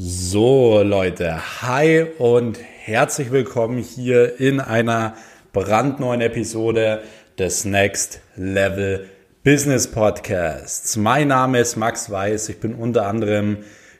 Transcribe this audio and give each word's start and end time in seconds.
So 0.00 0.80
Leute, 0.84 1.60
hi 1.60 2.06
und 2.18 2.60
herzlich 2.62 3.32
willkommen 3.32 3.78
hier 3.78 4.38
in 4.38 4.60
einer 4.60 5.16
brandneuen 5.52 6.20
Episode 6.20 7.02
des 7.36 7.64
Next 7.64 8.20
Level 8.36 9.08
Business 9.42 9.88
Podcasts. 9.88 10.96
Mein 10.96 11.26
Name 11.26 11.58
ist 11.58 11.74
Max 11.74 12.12
Weiß, 12.12 12.48
ich 12.48 12.60
bin 12.60 12.76
unter 12.76 13.08
anderem 13.08 13.56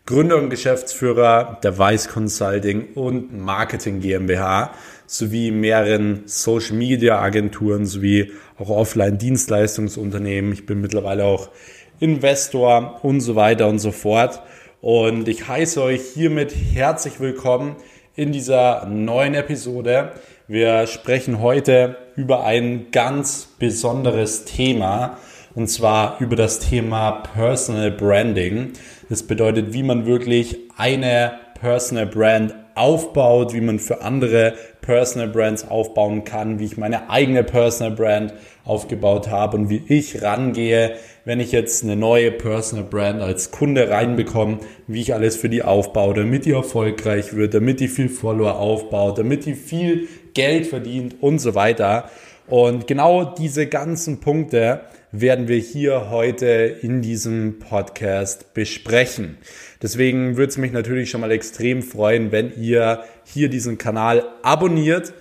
Gründer 0.06 0.37
und 0.37 0.50
Geschäftsführer 0.50 1.58
der 1.65 1.76
Weiß 1.76 2.06
Consulting 2.06 2.92
und 2.94 3.37
Marketing 3.37 3.99
GmbH 3.99 4.71
sowie 5.08 5.51
mehreren 5.51 6.22
Social 6.26 6.76
Media 6.76 7.19
Agenturen 7.19 7.87
sowie 7.87 8.30
auch 8.56 8.71
Offline 8.71 9.19
Dienstleistungsunternehmen. 9.19 10.53
Ich 10.53 10.65
bin 10.65 10.80
mittlerweile 10.80 11.24
auch 11.24 11.51
Investor 11.99 13.01
und 13.03 13.21
so 13.21 13.35
weiter 13.35 13.67
und 13.67 13.80
so 13.80 13.90
fort. 13.90 14.40
Und 14.81 15.26
ich 15.26 15.49
heiße 15.49 15.83
euch 15.83 16.02
hiermit 16.15 16.55
herzlich 16.55 17.19
willkommen 17.19 17.75
in 18.15 18.30
dieser 18.30 18.87
neuen 18.87 19.35
Episode. 19.35 20.12
Wir 20.47 20.87
sprechen 20.87 21.41
heute 21.41 21.97
über 22.15 22.45
ein 22.45 22.93
ganz 22.93 23.49
besonderes 23.59 24.45
Thema 24.45 25.19
und 25.57 25.66
zwar 25.66 26.21
über 26.21 26.37
das 26.37 26.61
Thema 26.61 27.11
Personal 27.11 27.91
Branding. 27.91 28.71
Das 29.09 29.25
bedeutet, 29.25 29.73
wie 29.73 29.83
man 29.83 30.07
wirklich 30.07 30.57
eine 30.77 31.41
Personal 31.60 32.07
Brand 32.07 32.55
aufbaut, 32.77 33.55
wie 33.55 33.60
man 33.60 33.80
für 33.80 34.02
andere 34.02 34.55
Personal 34.88 35.28
Brands 35.28 35.69
aufbauen 35.69 36.24
kann, 36.24 36.59
wie 36.59 36.65
ich 36.65 36.78
meine 36.78 37.10
eigene 37.10 37.45
Personal 37.45 37.95
Brand 37.95 38.33
aufgebaut 38.65 39.29
habe 39.29 39.59
und 39.59 39.69
wie 39.69 39.83
ich 39.87 40.23
rangehe, 40.23 40.95
wenn 41.27 41.41
ich 41.41 41.52
jetzt 41.52 41.84
eine 41.84 41.95
neue 41.95 42.33
Personal 42.33 42.87
Brand 42.87 43.20
als 43.20 43.51
Kunde 43.51 43.91
reinbekomme, 43.91 44.60
wie 44.87 45.02
ich 45.02 45.12
alles 45.12 45.37
für 45.37 45.51
die 45.51 45.62
aufbaue, 45.62 46.15
damit 46.15 46.46
die 46.46 46.52
erfolgreich 46.52 47.34
wird, 47.34 47.52
damit 47.52 47.80
die 47.80 47.88
viel 47.88 48.09
Follower 48.09 48.59
aufbaut, 48.59 49.19
damit 49.19 49.45
die 49.45 49.52
viel 49.52 50.09
Geld 50.32 50.66
verdient 50.66 51.16
und 51.20 51.38
so 51.38 51.54
weiter. 51.54 52.09
Und 52.49 52.87
genau 52.87 53.24
diese 53.24 53.66
ganzen 53.66 54.21
Punkte 54.21 54.80
werden 55.13 55.49
wir 55.49 55.59
hier 55.59 56.10
heute 56.10 56.46
in 56.46 57.02
diesem 57.02 57.59
Podcast 57.59 58.54
besprechen. 58.54 59.37
Deswegen 59.82 60.37
würde 60.37 60.51
es 60.51 60.57
mich 60.57 60.73
natürlich 60.73 61.10
schon 61.10 61.21
mal 61.21 61.30
extrem 61.30 61.82
freuen, 61.82 62.32
wenn 62.32 62.52
ihr 62.59 63.04
hier 63.24 63.51
diesen 63.51 63.76
Kanal 63.76 64.24
abonniert, 64.42 65.12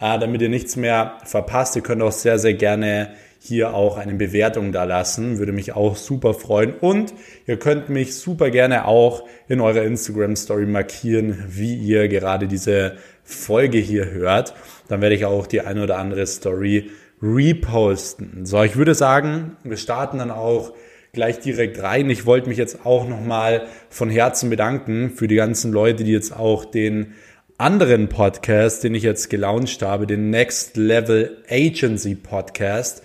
äh, 0.00 0.18
damit 0.18 0.42
ihr 0.42 0.48
nichts 0.48 0.76
mehr 0.76 1.18
verpasst. 1.24 1.74
Ihr 1.74 1.82
könnt 1.82 2.02
auch 2.02 2.12
sehr, 2.12 2.38
sehr 2.38 2.54
gerne 2.54 3.14
hier 3.46 3.74
auch 3.74 3.96
eine 3.96 4.14
Bewertung 4.14 4.72
da 4.72 4.84
lassen. 4.84 5.38
Würde 5.38 5.52
mich 5.52 5.74
auch 5.74 5.96
super 5.96 6.34
freuen. 6.34 6.74
Und 6.74 7.14
ihr 7.46 7.58
könnt 7.58 7.88
mich 7.88 8.14
super 8.14 8.50
gerne 8.50 8.86
auch 8.86 9.24
in 9.48 9.60
eurer 9.60 9.82
Instagram 9.82 10.36
Story 10.36 10.66
markieren, 10.66 11.44
wie 11.48 11.74
ihr 11.74 12.08
gerade 12.08 12.48
diese 12.48 12.96
Folge 13.24 13.78
hier 13.78 14.10
hört. 14.10 14.54
Dann 14.88 15.00
werde 15.00 15.14
ich 15.14 15.24
auch 15.24 15.46
die 15.46 15.60
eine 15.60 15.82
oder 15.82 15.98
andere 15.98 16.26
Story 16.26 16.90
reposten. 17.22 18.44
So, 18.46 18.62
ich 18.62 18.76
würde 18.76 18.94
sagen, 18.94 19.56
wir 19.64 19.76
starten 19.76 20.18
dann 20.18 20.30
auch 20.30 20.74
gleich 21.12 21.40
direkt 21.40 21.82
rein. 21.82 22.10
Ich 22.10 22.26
wollte 22.26 22.48
mich 22.48 22.58
jetzt 22.58 22.84
auch 22.84 23.08
nochmal 23.08 23.66
von 23.88 24.10
Herzen 24.10 24.50
bedanken 24.50 25.10
für 25.10 25.28
die 25.28 25.36
ganzen 25.36 25.72
Leute, 25.72 26.04
die 26.04 26.12
jetzt 26.12 26.36
auch 26.36 26.64
den 26.64 27.14
anderen 27.58 28.08
Podcast, 28.08 28.84
den 28.84 28.94
ich 28.94 29.02
jetzt 29.02 29.30
gelauncht 29.30 29.80
habe, 29.82 30.06
den 30.06 30.28
Next 30.28 30.76
Level 30.76 31.42
Agency 31.48 32.14
Podcast, 32.14 33.02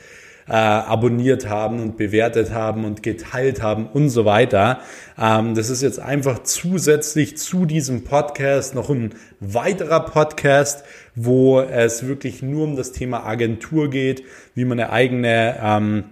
äh, 0.52 0.54
abonniert 0.54 1.48
haben 1.48 1.80
und 1.80 1.96
bewertet 1.96 2.52
haben 2.52 2.84
und 2.84 3.04
geteilt 3.04 3.62
haben 3.62 3.88
und 3.88 4.10
so 4.10 4.26
weiter. 4.26 4.82
Ähm, 5.18 5.56
das 5.56 5.70
ist 5.70 5.82
jetzt 5.82 6.02
einfach 6.02 6.44
zusätzlich 6.44 7.38
zu 7.38 7.66
diesem 7.66 8.04
Podcast 8.04 8.76
noch 8.76 8.90
ein 8.90 9.16
weiterer 9.40 10.02
Podcast, 10.02 10.84
wo 11.16 11.62
es 11.62 12.06
wirklich 12.06 12.42
nur 12.42 12.66
um 12.66 12.76
das 12.76 12.92
Thema 12.92 13.26
Agentur 13.26 13.90
geht, 13.90 14.24
wie 14.54 14.66
man 14.66 14.78
eine 14.78 14.92
eigene 14.92 15.56
ähm, 15.64 16.04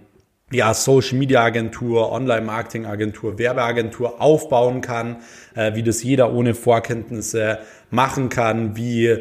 ja, 0.51 0.73
Social 0.73 1.17
Media 1.17 1.43
Agentur, 1.43 2.11
Online 2.11 2.41
Marketing 2.41 2.85
Agentur, 2.85 3.37
Werbeagentur 3.37 4.19
aufbauen 4.19 4.81
kann, 4.81 5.17
äh, 5.55 5.75
wie 5.75 5.83
das 5.83 6.01
jeder 6.01 6.33
ohne 6.33 6.55
Vorkenntnisse 6.55 7.59
machen 7.91 8.29
kann, 8.29 8.75
wie 8.75 9.07
äh, 9.07 9.19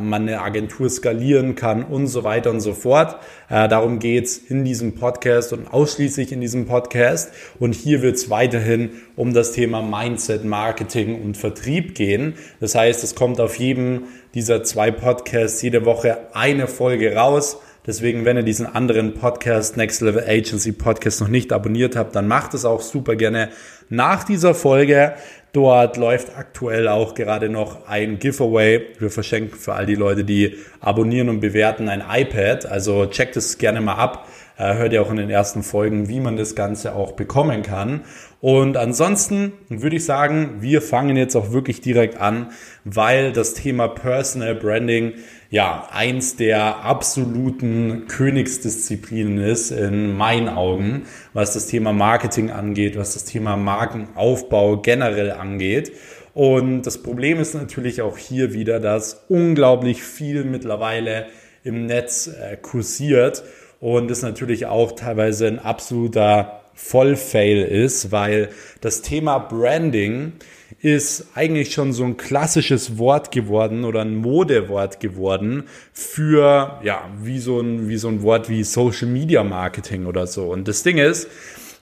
man 0.00 0.22
eine 0.22 0.40
Agentur 0.40 0.88
skalieren 0.88 1.56
kann 1.56 1.84
und 1.84 2.06
so 2.06 2.22
weiter 2.24 2.50
und 2.50 2.60
so 2.60 2.74
fort. 2.74 3.16
Äh, 3.48 3.68
darum 3.68 3.98
geht's 3.98 4.38
in 4.38 4.64
diesem 4.64 4.94
Podcast 4.94 5.52
und 5.52 5.66
ausschließlich 5.66 6.30
in 6.30 6.40
diesem 6.40 6.66
Podcast. 6.66 7.32
Und 7.58 7.74
hier 7.74 8.02
wird's 8.02 8.30
weiterhin 8.30 8.90
um 9.16 9.34
das 9.34 9.52
Thema 9.52 9.82
Mindset, 9.82 10.44
Marketing 10.44 11.20
und 11.22 11.36
Vertrieb 11.36 11.96
gehen. 11.96 12.34
Das 12.60 12.76
heißt, 12.76 13.02
es 13.02 13.14
kommt 13.16 13.40
auf 13.40 13.56
jedem 13.56 14.04
dieser 14.34 14.62
zwei 14.62 14.90
Podcasts 14.90 15.60
jede 15.62 15.84
Woche 15.84 16.18
eine 16.34 16.68
Folge 16.68 17.14
raus 17.16 17.58
Deswegen, 17.88 18.26
wenn 18.26 18.36
ihr 18.36 18.42
diesen 18.42 18.66
anderen 18.66 19.14
Podcast, 19.14 19.78
Next 19.78 20.02
Level 20.02 20.22
Agency 20.22 20.72
Podcast 20.72 21.22
noch 21.22 21.28
nicht 21.28 21.54
abonniert 21.54 21.96
habt, 21.96 22.14
dann 22.14 22.28
macht 22.28 22.52
es 22.52 22.66
auch 22.66 22.82
super 22.82 23.16
gerne 23.16 23.48
nach 23.88 24.24
dieser 24.24 24.54
Folge. 24.54 25.14
Dort 25.54 25.96
läuft 25.96 26.36
aktuell 26.36 26.86
auch 26.86 27.14
gerade 27.14 27.48
noch 27.48 27.88
ein 27.88 28.18
Giveaway. 28.18 28.82
Wir 28.98 29.10
verschenken 29.10 29.58
für 29.58 29.72
all 29.72 29.86
die 29.86 29.94
Leute, 29.94 30.22
die 30.22 30.56
abonnieren 30.80 31.30
und 31.30 31.40
bewerten, 31.40 31.88
ein 31.88 32.04
iPad. 32.06 32.66
Also 32.66 33.06
checkt 33.06 33.38
es 33.38 33.56
gerne 33.56 33.80
mal 33.80 33.94
ab. 33.94 34.28
Äh, 34.58 34.74
hört 34.74 34.92
ihr 34.92 35.00
auch 35.00 35.10
in 35.10 35.16
den 35.16 35.30
ersten 35.30 35.62
Folgen, 35.62 36.10
wie 36.10 36.20
man 36.20 36.36
das 36.36 36.54
Ganze 36.54 36.94
auch 36.94 37.12
bekommen 37.12 37.62
kann. 37.62 38.02
Und 38.42 38.76
ansonsten 38.76 39.52
würde 39.70 39.96
ich 39.96 40.04
sagen, 40.04 40.56
wir 40.60 40.82
fangen 40.82 41.16
jetzt 41.16 41.36
auch 41.36 41.52
wirklich 41.52 41.80
direkt 41.80 42.20
an, 42.20 42.50
weil 42.84 43.32
das 43.32 43.54
Thema 43.54 43.88
Personal 43.88 44.54
Branding 44.54 45.14
ja 45.50 45.88
eins 45.90 46.36
der 46.36 46.84
absoluten 46.84 48.06
Königsdisziplinen 48.06 49.38
ist 49.38 49.70
in 49.70 50.16
meinen 50.16 50.48
Augen, 50.48 51.06
was 51.32 51.54
das 51.54 51.66
Thema 51.66 51.92
Marketing 51.92 52.50
angeht, 52.50 52.98
was 52.98 53.14
das 53.14 53.24
Thema 53.24 53.56
Markenaufbau 53.56 54.78
generell 54.78 55.32
angeht. 55.32 55.92
Und 56.34 56.82
das 56.82 57.02
Problem 57.02 57.40
ist 57.40 57.54
natürlich 57.54 58.02
auch 58.02 58.18
hier 58.18 58.52
wieder, 58.52 58.78
dass 58.78 59.24
unglaublich 59.28 60.02
viel 60.02 60.44
mittlerweile 60.44 61.26
im 61.64 61.86
Netz 61.86 62.28
äh, 62.28 62.56
kursiert 62.56 63.42
und 63.80 64.10
es 64.10 64.22
natürlich 64.22 64.66
auch 64.66 64.92
teilweise 64.92 65.46
ein 65.46 65.58
absoluter 65.58 66.62
Vollfail 66.74 67.62
ist, 67.62 68.12
weil 68.12 68.50
das 68.80 69.02
Thema 69.02 69.38
Branding 69.38 70.34
ist 70.80 71.28
eigentlich 71.34 71.72
schon 71.72 71.92
so 71.92 72.04
ein 72.04 72.16
klassisches 72.16 72.98
Wort 72.98 73.32
geworden 73.32 73.84
oder 73.84 74.02
ein 74.02 74.14
Modewort 74.14 75.00
geworden 75.00 75.64
für, 75.92 76.80
ja, 76.84 77.10
wie 77.20 77.40
so 77.40 77.60
ein, 77.60 77.88
wie 77.88 77.96
so 77.96 78.08
ein 78.08 78.22
Wort 78.22 78.48
wie 78.48 78.62
Social 78.62 79.08
Media 79.08 79.42
Marketing 79.42 80.06
oder 80.06 80.26
so. 80.26 80.52
Und 80.52 80.68
das 80.68 80.84
Ding 80.84 80.98
ist, 80.98 81.28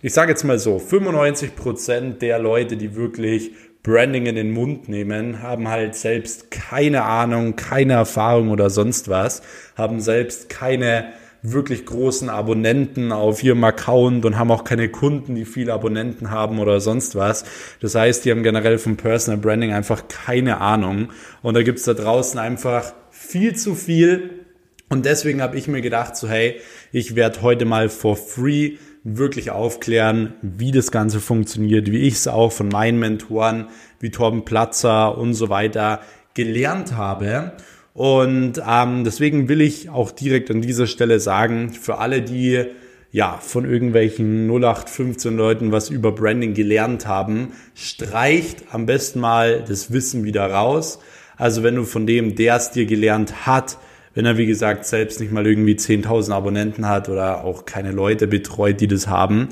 ich 0.01 0.15
sage 0.15 0.31
jetzt 0.31 0.45
mal 0.45 0.59
so, 0.59 0.79
95 0.79 1.57
Prozent 1.57 2.23
der 2.23 2.39
Leute, 2.39 2.77
die 2.77 2.95
wirklich 2.97 3.53
Branding 3.83 4.27
in 4.27 4.35
den 4.35 4.51
Mund 4.51 4.89
nehmen, 4.89 5.43
haben 5.43 5.69
halt 5.69 5.95
selbst 5.95 6.51
keine 6.51 7.05
Ahnung, 7.05 7.55
keine 7.55 7.93
Erfahrung 7.93 8.51
oder 8.51 8.71
sonst 8.71 9.09
was, 9.09 9.43
haben 9.77 10.01
selbst 10.01 10.49
keine 10.49 11.13
wirklich 11.53 11.87
großen 11.87 12.29
Abonnenten 12.29 13.13
auf 13.13 13.43
ihrem 13.43 13.63
Account 13.65 14.25
und 14.25 14.39
haben 14.39 14.51
auch 14.51 14.65
keine 14.65 14.89
Kunden, 14.89 15.35
die 15.35 15.45
viele 15.45 15.73
Abonnenten 15.73 16.31
haben 16.31 16.59
oder 16.59 16.81
sonst 16.81 17.15
was. 17.15 17.45
Das 17.81 17.95
heißt, 17.95 18.25
die 18.25 18.31
haben 18.31 18.43
generell 18.43 18.79
vom 18.79 18.97
Personal 18.97 19.41
Branding 19.41 19.73
einfach 19.73 20.09
keine 20.09 20.61
Ahnung. 20.61 21.11
Und 21.43 21.55
da 21.55 21.63
gibt's 21.63 21.85
da 21.85 21.95
draußen 21.95 22.39
einfach 22.39 22.93
viel 23.11 23.55
zu 23.55 23.75
viel. 23.75 24.45
Und 24.89 25.05
deswegen 25.05 25.43
habe 25.43 25.57
ich 25.57 25.69
mir 25.69 25.83
gedacht, 25.83 26.17
so 26.17 26.29
hey, 26.29 26.57
ich 26.93 27.17
werde 27.17 27.43
heute 27.43 27.65
mal 27.65 27.89
for 27.89 28.17
free 28.17 28.77
wirklich 29.05 29.51
aufklären, 29.51 30.35
wie 30.43 30.73
das 30.73 30.91
Ganze 30.91 31.21
funktioniert, 31.21 31.93
wie 31.93 32.01
ich 32.01 32.15
es 32.15 32.29
auch 32.29 32.51
von 32.51 32.69
meinen 32.69 32.99
Mentoren 32.99 33.69
wie 34.01 34.11
Torben 34.11 34.45
Platzer 34.45 35.17
und 35.17 35.35
so 35.35 35.49
weiter 35.49 36.01
gelernt 36.35 36.97
habe. 36.97 37.53
Und 37.97 38.61
ähm, 38.69 39.05
deswegen 39.05 39.49
will 39.49 39.63
ich 39.63 39.89
auch 39.89 40.11
direkt 40.11 40.51
an 40.51 40.61
dieser 40.61 40.87
Stelle 40.87 41.19
sagen, 41.19 41.71
für 41.71 41.97
alle, 41.97 42.21
die 42.21 42.67
ja 43.11 43.39
von 43.41 43.65
irgendwelchen 43.65 44.51
0815 44.51 45.35
Leuten 45.35 45.73
was 45.73 45.89
über 45.89 46.13
Branding 46.13 46.53
gelernt 46.53 47.07
haben, 47.07 47.53
streicht 47.75 48.65
am 48.71 48.85
besten 48.85 49.21
mal 49.21 49.65
das 49.67 49.95
Wissen 49.95 50.25
wieder 50.25 50.45
raus. 50.45 50.99
Also 51.39 51.63
wenn 51.63 51.75
du 51.75 51.85
von 51.85 52.07
dem, 52.07 52.35
der 52.35 52.57
es 52.57 52.71
dir 52.71 52.85
gelernt 52.85 53.47
hat, 53.47 53.79
wenn 54.13 54.27
er 54.27 54.37
wie 54.37 54.45
gesagt 54.45 54.85
selbst 54.85 55.19
nicht 55.19 55.33
mal 55.33 55.47
irgendwie 55.47 55.77
10.000 55.77 56.33
Abonnenten 56.33 56.87
hat 56.87 57.09
oder 57.09 57.45
auch 57.45 57.65
keine 57.65 57.93
Leute 57.93 58.27
betreut, 58.27 58.83
die 58.83 58.89
das 58.89 59.07
haben, 59.07 59.49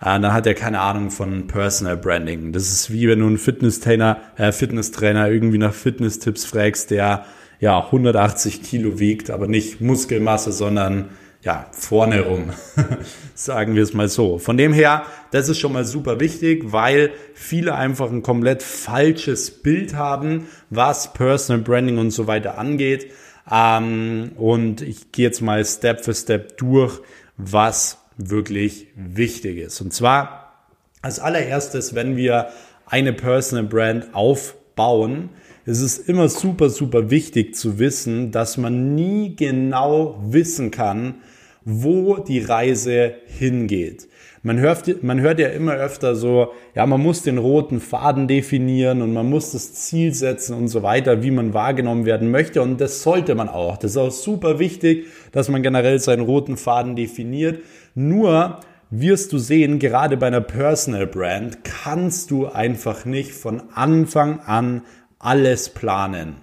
äh, 0.00 0.20
dann 0.20 0.32
hat 0.32 0.46
er 0.46 0.54
keine 0.54 0.78
Ahnung 0.78 1.10
von 1.10 1.48
Personal 1.48 1.96
Branding. 1.96 2.52
Das 2.52 2.68
ist 2.68 2.92
wie 2.92 3.08
wenn 3.08 3.18
du 3.18 3.26
einen 3.26 3.38
Fitnesstrainer, 3.38 4.18
äh, 4.36 4.52
Fitnesstrainer 4.52 5.28
irgendwie 5.28 5.58
nach 5.58 5.74
Fitness-Tipps 5.74 6.44
fragst, 6.44 6.92
der 6.92 7.24
ja 7.60 7.84
180 7.86 8.62
Kilo 8.62 8.98
wiegt, 8.98 9.30
aber 9.30 9.46
nicht 9.46 9.80
Muskelmasse, 9.80 10.52
sondern 10.52 11.10
ja, 11.42 11.66
vorne 11.70 12.22
rum, 12.22 12.50
sagen 13.34 13.76
wir 13.76 13.82
es 13.82 13.94
mal 13.94 14.08
so. 14.08 14.38
Von 14.38 14.56
dem 14.56 14.72
her, 14.72 15.04
das 15.30 15.48
ist 15.48 15.58
schon 15.58 15.72
mal 15.72 15.84
super 15.84 16.18
wichtig, 16.18 16.72
weil 16.72 17.12
viele 17.32 17.74
einfach 17.74 18.10
ein 18.10 18.22
komplett 18.22 18.62
falsches 18.62 19.50
Bild 19.50 19.94
haben, 19.94 20.48
was 20.68 21.12
Personal 21.12 21.62
Branding 21.62 21.98
und 21.98 22.10
so 22.10 22.26
weiter 22.26 22.58
angeht. 22.58 23.12
Ähm, 23.50 24.32
und 24.36 24.82
ich 24.82 25.12
gehe 25.12 25.26
jetzt 25.26 25.40
mal 25.40 25.64
Step 25.64 26.04
für 26.04 26.14
Step 26.14 26.58
durch, 26.58 27.00
was 27.36 27.98
wirklich 28.16 28.88
wichtig 28.96 29.58
ist. 29.58 29.80
Und 29.80 29.94
zwar 29.94 30.52
als 31.02 31.20
allererstes, 31.20 31.94
wenn 31.94 32.16
wir 32.16 32.48
eine 32.86 33.12
Personal 33.12 33.64
Brand 33.64 34.12
aufbauen, 34.12 35.30
es 35.68 35.82
ist 35.82 36.08
immer 36.08 36.30
super, 36.30 36.70
super 36.70 37.10
wichtig 37.10 37.54
zu 37.54 37.78
wissen, 37.78 38.30
dass 38.30 38.56
man 38.56 38.94
nie 38.94 39.36
genau 39.36 40.18
wissen 40.26 40.70
kann, 40.70 41.16
wo 41.62 42.16
die 42.16 42.38
Reise 42.38 43.12
hingeht. 43.26 44.08
Man 44.42 44.58
hört, 44.60 45.02
man 45.02 45.20
hört 45.20 45.38
ja 45.38 45.48
immer 45.48 45.74
öfter 45.74 46.14
so, 46.14 46.52
ja, 46.74 46.86
man 46.86 47.02
muss 47.02 47.20
den 47.20 47.36
roten 47.36 47.80
Faden 47.80 48.28
definieren 48.28 49.02
und 49.02 49.12
man 49.12 49.28
muss 49.28 49.52
das 49.52 49.74
Ziel 49.74 50.14
setzen 50.14 50.56
und 50.56 50.68
so 50.68 50.82
weiter, 50.82 51.22
wie 51.22 51.30
man 51.30 51.52
wahrgenommen 51.52 52.06
werden 52.06 52.30
möchte. 52.30 52.62
Und 52.62 52.80
das 52.80 53.02
sollte 53.02 53.34
man 53.34 53.50
auch. 53.50 53.76
Das 53.76 53.90
ist 53.90 53.96
auch 53.98 54.10
super 54.10 54.58
wichtig, 54.58 55.04
dass 55.32 55.50
man 55.50 55.62
generell 55.62 55.98
seinen 55.98 56.22
roten 56.22 56.56
Faden 56.56 56.96
definiert. 56.96 57.60
Nur 57.94 58.60
wirst 58.88 59.34
du 59.34 59.38
sehen, 59.38 59.78
gerade 59.78 60.16
bei 60.16 60.28
einer 60.28 60.40
Personal 60.40 61.06
Brand 61.06 61.62
kannst 61.62 62.30
du 62.30 62.46
einfach 62.46 63.04
nicht 63.04 63.32
von 63.32 63.64
Anfang 63.74 64.40
an 64.40 64.80
alles 65.18 65.68
planen. 65.70 66.36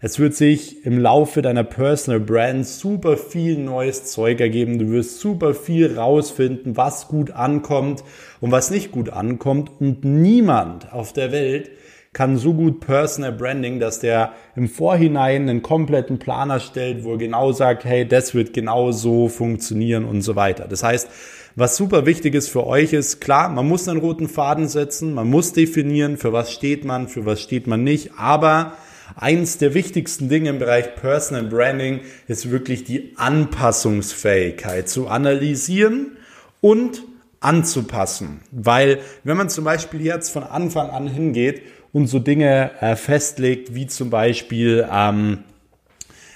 Es 0.00 0.18
wird 0.18 0.34
sich 0.34 0.84
im 0.84 0.98
Laufe 0.98 1.42
deiner 1.42 1.62
Personal 1.62 2.18
Brand 2.18 2.66
super 2.66 3.16
viel 3.16 3.56
neues 3.56 4.06
Zeug 4.06 4.40
ergeben. 4.40 4.80
Du 4.80 4.90
wirst 4.90 5.20
super 5.20 5.54
viel 5.54 5.96
rausfinden, 5.96 6.76
was 6.76 7.06
gut 7.06 7.30
ankommt 7.30 8.02
und 8.40 8.50
was 8.50 8.72
nicht 8.72 8.90
gut 8.90 9.10
ankommt. 9.10 9.70
Und 9.78 10.04
niemand 10.04 10.92
auf 10.92 11.12
der 11.12 11.30
Welt 11.30 11.70
kann 12.12 12.36
so 12.36 12.52
gut 12.52 12.80
Personal 12.80 13.32
Branding, 13.32 13.80
dass 13.80 14.00
der 14.00 14.34
im 14.54 14.68
Vorhinein 14.68 15.48
einen 15.48 15.62
kompletten 15.62 16.18
Plan 16.18 16.50
erstellt, 16.50 17.04
wo 17.04 17.12
er 17.12 17.18
genau 17.18 17.52
sagt, 17.52 17.84
hey, 17.84 18.06
das 18.06 18.34
wird 18.34 18.52
genau 18.52 18.92
so 18.92 19.28
funktionieren 19.28 20.04
und 20.04 20.20
so 20.22 20.36
weiter. 20.36 20.66
Das 20.68 20.82
heißt, 20.82 21.08
was 21.56 21.76
super 21.76 22.04
wichtig 22.04 22.34
ist 22.34 22.48
für 22.48 22.66
euch 22.66 22.92
ist, 22.92 23.20
klar, 23.20 23.48
man 23.48 23.66
muss 23.66 23.88
einen 23.88 24.00
roten 24.00 24.28
Faden 24.28 24.68
setzen, 24.68 25.14
man 25.14 25.28
muss 25.28 25.52
definieren, 25.52 26.18
für 26.18 26.32
was 26.32 26.52
steht 26.52 26.84
man, 26.84 27.08
für 27.08 27.24
was 27.24 27.40
steht 27.40 27.66
man 27.66 27.82
nicht, 27.84 28.12
aber 28.18 28.74
Eins 29.14 29.58
der 29.58 29.74
wichtigsten 29.74 30.28
Dinge 30.28 30.50
im 30.50 30.58
Bereich 30.58 30.94
Personal 30.94 31.44
Branding 31.44 32.00
ist 32.28 32.50
wirklich 32.50 32.84
die 32.84 33.12
Anpassungsfähigkeit 33.16 34.88
zu 34.88 35.08
analysieren 35.08 36.16
und 36.60 37.02
anzupassen. 37.40 38.40
Weil 38.50 39.00
wenn 39.24 39.36
man 39.36 39.50
zum 39.50 39.64
Beispiel 39.64 40.00
jetzt 40.00 40.30
von 40.30 40.44
Anfang 40.44 40.90
an 40.90 41.08
hingeht 41.08 41.62
und 41.92 42.06
so 42.06 42.18
Dinge 42.18 42.70
äh, 42.80 42.96
festlegt, 42.96 43.74
wie 43.74 43.86
zum 43.86 44.10
Beispiel, 44.10 44.86
ähm, 44.90 45.44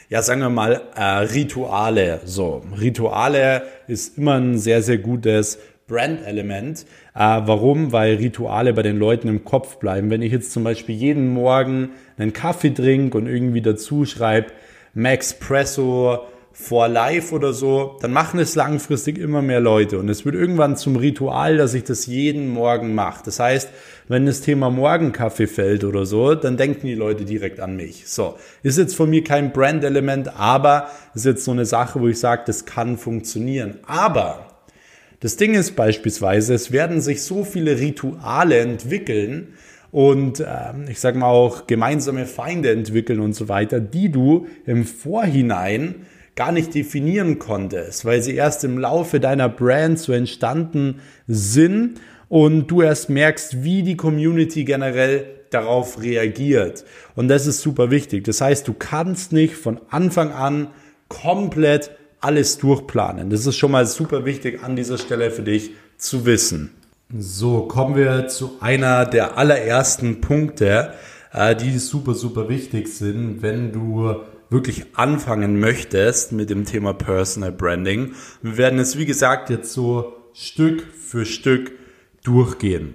ja, 0.08 0.22
sagen 0.22 0.40
wir 0.40 0.50
mal, 0.50 0.82
äh, 0.94 1.02
Rituale. 1.02 2.20
So, 2.24 2.62
Rituale 2.78 3.62
ist 3.88 4.18
immer 4.18 4.34
ein 4.34 4.58
sehr, 4.58 4.82
sehr 4.82 4.98
gutes 4.98 5.58
Brand-Element. 5.88 6.82
Äh, 7.14 7.18
warum? 7.18 7.92
Weil 7.92 8.16
Rituale 8.16 8.72
bei 8.72 8.82
den 8.82 8.98
Leuten 8.98 9.28
im 9.28 9.44
Kopf 9.44 9.76
bleiben. 9.76 10.10
Wenn 10.10 10.22
ich 10.22 10.32
jetzt 10.32 10.52
zum 10.52 10.64
Beispiel 10.64 10.94
jeden 10.94 11.28
Morgen 11.28 11.90
einen 12.18 12.32
Kaffee 12.32 12.70
trinke 12.70 13.16
und 13.16 13.26
irgendwie 13.26 13.62
dazu 13.62 14.04
schreibe, 14.04 14.48
Max 14.94 15.34
For 16.58 16.88
Life 16.88 17.34
oder 17.34 17.52
so, 17.52 17.98
dann 18.00 18.14
machen 18.14 18.40
es 18.40 18.54
langfristig 18.54 19.18
immer 19.18 19.42
mehr 19.42 19.60
Leute 19.60 19.98
und 19.98 20.08
es 20.08 20.24
wird 20.24 20.34
irgendwann 20.34 20.78
zum 20.78 20.96
Ritual, 20.96 21.58
dass 21.58 21.74
ich 21.74 21.84
das 21.84 22.06
jeden 22.06 22.48
Morgen 22.48 22.94
mache. 22.94 23.22
Das 23.26 23.38
heißt, 23.38 23.68
wenn 24.08 24.24
das 24.24 24.40
Thema 24.40 24.70
Morgenkaffee 24.70 25.48
fällt 25.48 25.84
oder 25.84 26.06
so, 26.06 26.34
dann 26.34 26.56
denken 26.56 26.86
die 26.86 26.94
Leute 26.94 27.26
direkt 27.26 27.60
an 27.60 27.76
mich. 27.76 28.08
So, 28.08 28.36
ist 28.62 28.78
jetzt 28.78 28.96
von 28.96 29.10
mir 29.10 29.22
kein 29.22 29.52
Brand-Element, 29.52 30.34
aber 30.40 30.88
ist 31.14 31.26
jetzt 31.26 31.44
so 31.44 31.50
eine 31.50 31.66
Sache, 31.66 32.00
wo 32.00 32.08
ich 32.08 32.18
sage, 32.18 32.44
das 32.46 32.64
kann 32.64 32.96
funktionieren. 32.96 33.78
Aber 33.86 34.46
das 35.20 35.36
Ding 35.36 35.52
ist 35.52 35.76
beispielsweise, 35.76 36.54
es 36.54 36.72
werden 36.72 37.02
sich 37.02 37.22
so 37.22 37.44
viele 37.44 37.78
Rituale 37.78 38.60
entwickeln 38.60 39.48
und 39.92 40.40
ähm, 40.40 40.86
ich 40.88 41.00
sage 41.00 41.18
mal 41.18 41.28
auch 41.28 41.66
gemeinsame 41.66 42.24
Feinde 42.24 42.70
entwickeln 42.70 43.20
und 43.20 43.34
so 43.34 43.50
weiter, 43.50 43.78
die 43.78 44.10
du 44.10 44.46
im 44.64 44.86
Vorhinein 44.86 46.06
gar 46.36 46.52
nicht 46.52 46.74
definieren 46.74 47.38
konntest, 47.38 48.04
weil 48.04 48.22
sie 48.22 48.34
erst 48.34 48.62
im 48.62 48.78
Laufe 48.78 49.20
deiner 49.20 49.48
Brand 49.48 49.98
so 49.98 50.12
entstanden 50.12 51.00
sind 51.26 52.00
und 52.28 52.68
du 52.68 52.82
erst 52.82 53.08
merkst, 53.08 53.64
wie 53.64 53.82
die 53.82 53.96
Community 53.96 54.64
generell 54.64 55.26
darauf 55.50 56.02
reagiert. 56.02 56.84
Und 57.14 57.28
das 57.28 57.46
ist 57.46 57.62
super 57.62 57.90
wichtig. 57.90 58.24
Das 58.24 58.40
heißt, 58.40 58.68
du 58.68 58.74
kannst 58.74 59.32
nicht 59.32 59.54
von 59.54 59.80
Anfang 59.88 60.30
an 60.30 60.68
komplett 61.08 61.90
alles 62.20 62.58
durchplanen. 62.58 63.30
Das 63.30 63.46
ist 63.46 63.56
schon 63.56 63.70
mal 63.70 63.86
super 63.86 64.24
wichtig 64.24 64.62
an 64.62 64.76
dieser 64.76 64.98
Stelle 64.98 65.30
für 65.30 65.42
dich 65.42 65.70
zu 65.96 66.26
wissen. 66.26 66.72
So, 67.16 67.62
kommen 67.62 67.94
wir 67.94 68.28
zu 68.28 68.56
einer 68.60 69.06
der 69.06 69.38
allerersten 69.38 70.20
Punkte, 70.20 70.92
äh, 71.32 71.54
die 71.54 71.78
super, 71.78 72.14
super 72.14 72.48
wichtig 72.48 72.88
sind, 72.88 73.42
wenn 73.42 73.72
du 73.72 74.16
wirklich 74.50 74.86
anfangen 74.94 75.58
möchtest 75.58 76.32
mit 76.32 76.50
dem 76.50 76.64
Thema 76.64 76.92
Personal 76.92 77.52
Branding. 77.52 78.14
Wir 78.42 78.56
werden 78.56 78.78
es, 78.78 78.96
wie 78.98 79.06
gesagt, 79.06 79.50
jetzt 79.50 79.72
so 79.72 80.14
Stück 80.32 80.84
für 80.94 81.24
Stück 81.24 81.72
durchgehen. 82.22 82.94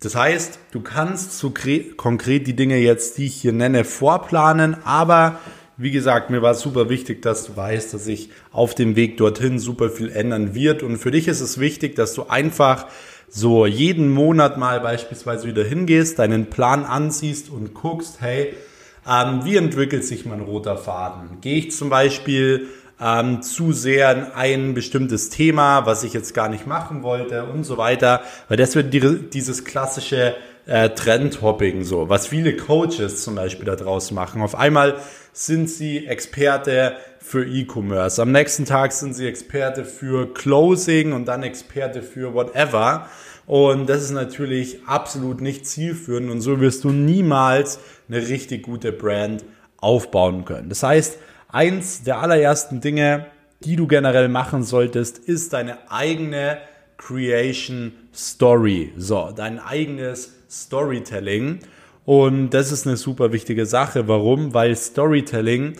Das 0.00 0.14
heißt, 0.14 0.58
du 0.72 0.80
kannst 0.80 1.38
so 1.38 1.52
konkret 1.96 2.46
die 2.46 2.56
Dinge 2.56 2.76
jetzt, 2.78 3.18
die 3.18 3.26
ich 3.26 3.34
hier 3.34 3.52
nenne, 3.52 3.84
vorplanen, 3.84 4.76
aber 4.84 5.40
wie 5.78 5.90
gesagt, 5.90 6.30
mir 6.30 6.40
war 6.40 6.54
super 6.54 6.88
wichtig, 6.88 7.20
dass 7.22 7.44
du 7.44 7.56
weißt, 7.56 7.92
dass 7.92 8.04
sich 8.04 8.30
auf 8.50 8.74
dem 8.74 8.96
Weg 8.96 9.18
dorthin 9.18 9.58
super 9.58 9.90
viel 9.90 10.10
ändern 10.10 10.54
wird. 10.54 10.82
Und 10.82 10.96
für 10.96 11.10
dich 11.10 11.28
ist 11.28 11.40
es 11.42 11.58
wichtig, 11.58 11.96
dass 11.96 12.14
du 12.14 12.28
einfach 12.28 12.86
so 13.28 13.66
jeden 13.66 14.08
Monat 14.10 14.56
mal 14.56 14.80
beispielsweise 14.80 15.46
wieder 15.46 15.64
hingehst, 15.64 16.18
deinen 16.18 16.46
Plan 16.46 16.84
anziehst 16.84 17.50
und 17.50 17.74
guckst, 17.74 18.20
hey, 18.20 18.54
ähm, 19.08 19.44
wie 19.44 19.56
entwickelt 19.56 20.04
sich 20.04 20.26
mein 20.26 20.40
roter 20.40 20.76
Faden? 20.76 21.40
Gehe 21.40 21.58
ich 21.58 21.72
zum 21.72 21.90
Beispiel 21.90 22.68
ähm, 23.00 23.42
zu 23.42 23.72
sehr 23.72 24.12
in 24.12 24.24
ein 24.32 24.74
bestimmtes 24.74 25.30
Thema, 25.30 25.86
was 25.86 26.02
ich 26.02 26.12
jetzt 26.12 26.34
gar 26.34 26.48
nicht 26.48 26.66
machen 26.66 27.02
wollte 27.02 27.44
und 27.44 27.64
so 27.64 27.76
weiter, 27.76 28.22
weil 28.48 28.56
das 28.56 28.74
wird 28.74 28.92
die, 28.92 29.28
dieses 29.30 29.64
klassische 29.64 30.34
äh, 30.66 30.90
Trendhopping 30.90 31.84
so, 31.84 32.08
was 32.08 32.26
viele 32.26 32.56
Coaches 32.56 33.22
zum 33.22 33.36
Beispiel 33.36 33.66
da 33.66 33.76
draus 33.76 34.10
machen. 34.10 34.42
Auf 34.42 34.54
einmal 34.54 34.96
sind 35.32 35.70
sie 35.70 36.06
Experte 36.06 36.96
für 37.20 37.46
E-Commerce. 37.46 38.20
Am 38.22 38.32
nächsten 38.32 38.64
Tag 38.64 38.92
sind 38.92 39.14
sie 39.14 39.26
Experte 39.26 39.84
für 39.84 40.32
Closing 40.32 41.12
und 41.12 41.26
dann 41.26 41.42
Experte 41.42 42.02
für 42.02 42.34
whatever. 42.34 43.08
Und 43.46 43.88
das 43.88 44.02
ist 44.02 44.10
natürlich 44.10 44.80
absolut 44.86 45.40
nicht 45.40 45.66
zielführend 45.66 46.30
und 46.30 46.40
so 46.40 46.60
wirst 46.60 46.82
du 46.84 46.90
niemals 46.90 47.78
eine 48.08 48.18
richtig 48.28 48.64
gute 48.64 48.90
Brand 48.92 49.44
aufbauen 49.78 50.44
können. 50.44 50.68
Das 50.68 50.82
heißt, 50.82 51.18
eins 51.48 52.02
der 52.02 52.20
allerersten 52.20 52.80
Dinge, 52.80 53.26
die 53.60 53.76
du 53.76 53.86
generell 53.86 54.28
machen 54.28 54.64
solltest, 54.64 55.18
ist 55.18 55.52
deine 55.52 55.90
eigene 55.90 56.58
Creation 56.96 57.92
Story. 58.12 58.92
So, 58.96 59.30
dein 59.34 59.60
eigenes 59.60 60.34
Storytelling. 60.50 61.60
Und 62.04 62.50
das 62.50 62.72
ist 62.72 62.86
eine 62.86 62.96
super 62.96 63.32
wichtige 63.32 63.66
Sache. 63.66 64.08
Warum? 64.08 64.54
Weil 64.54 64.74
Storytelling 64.76 65.74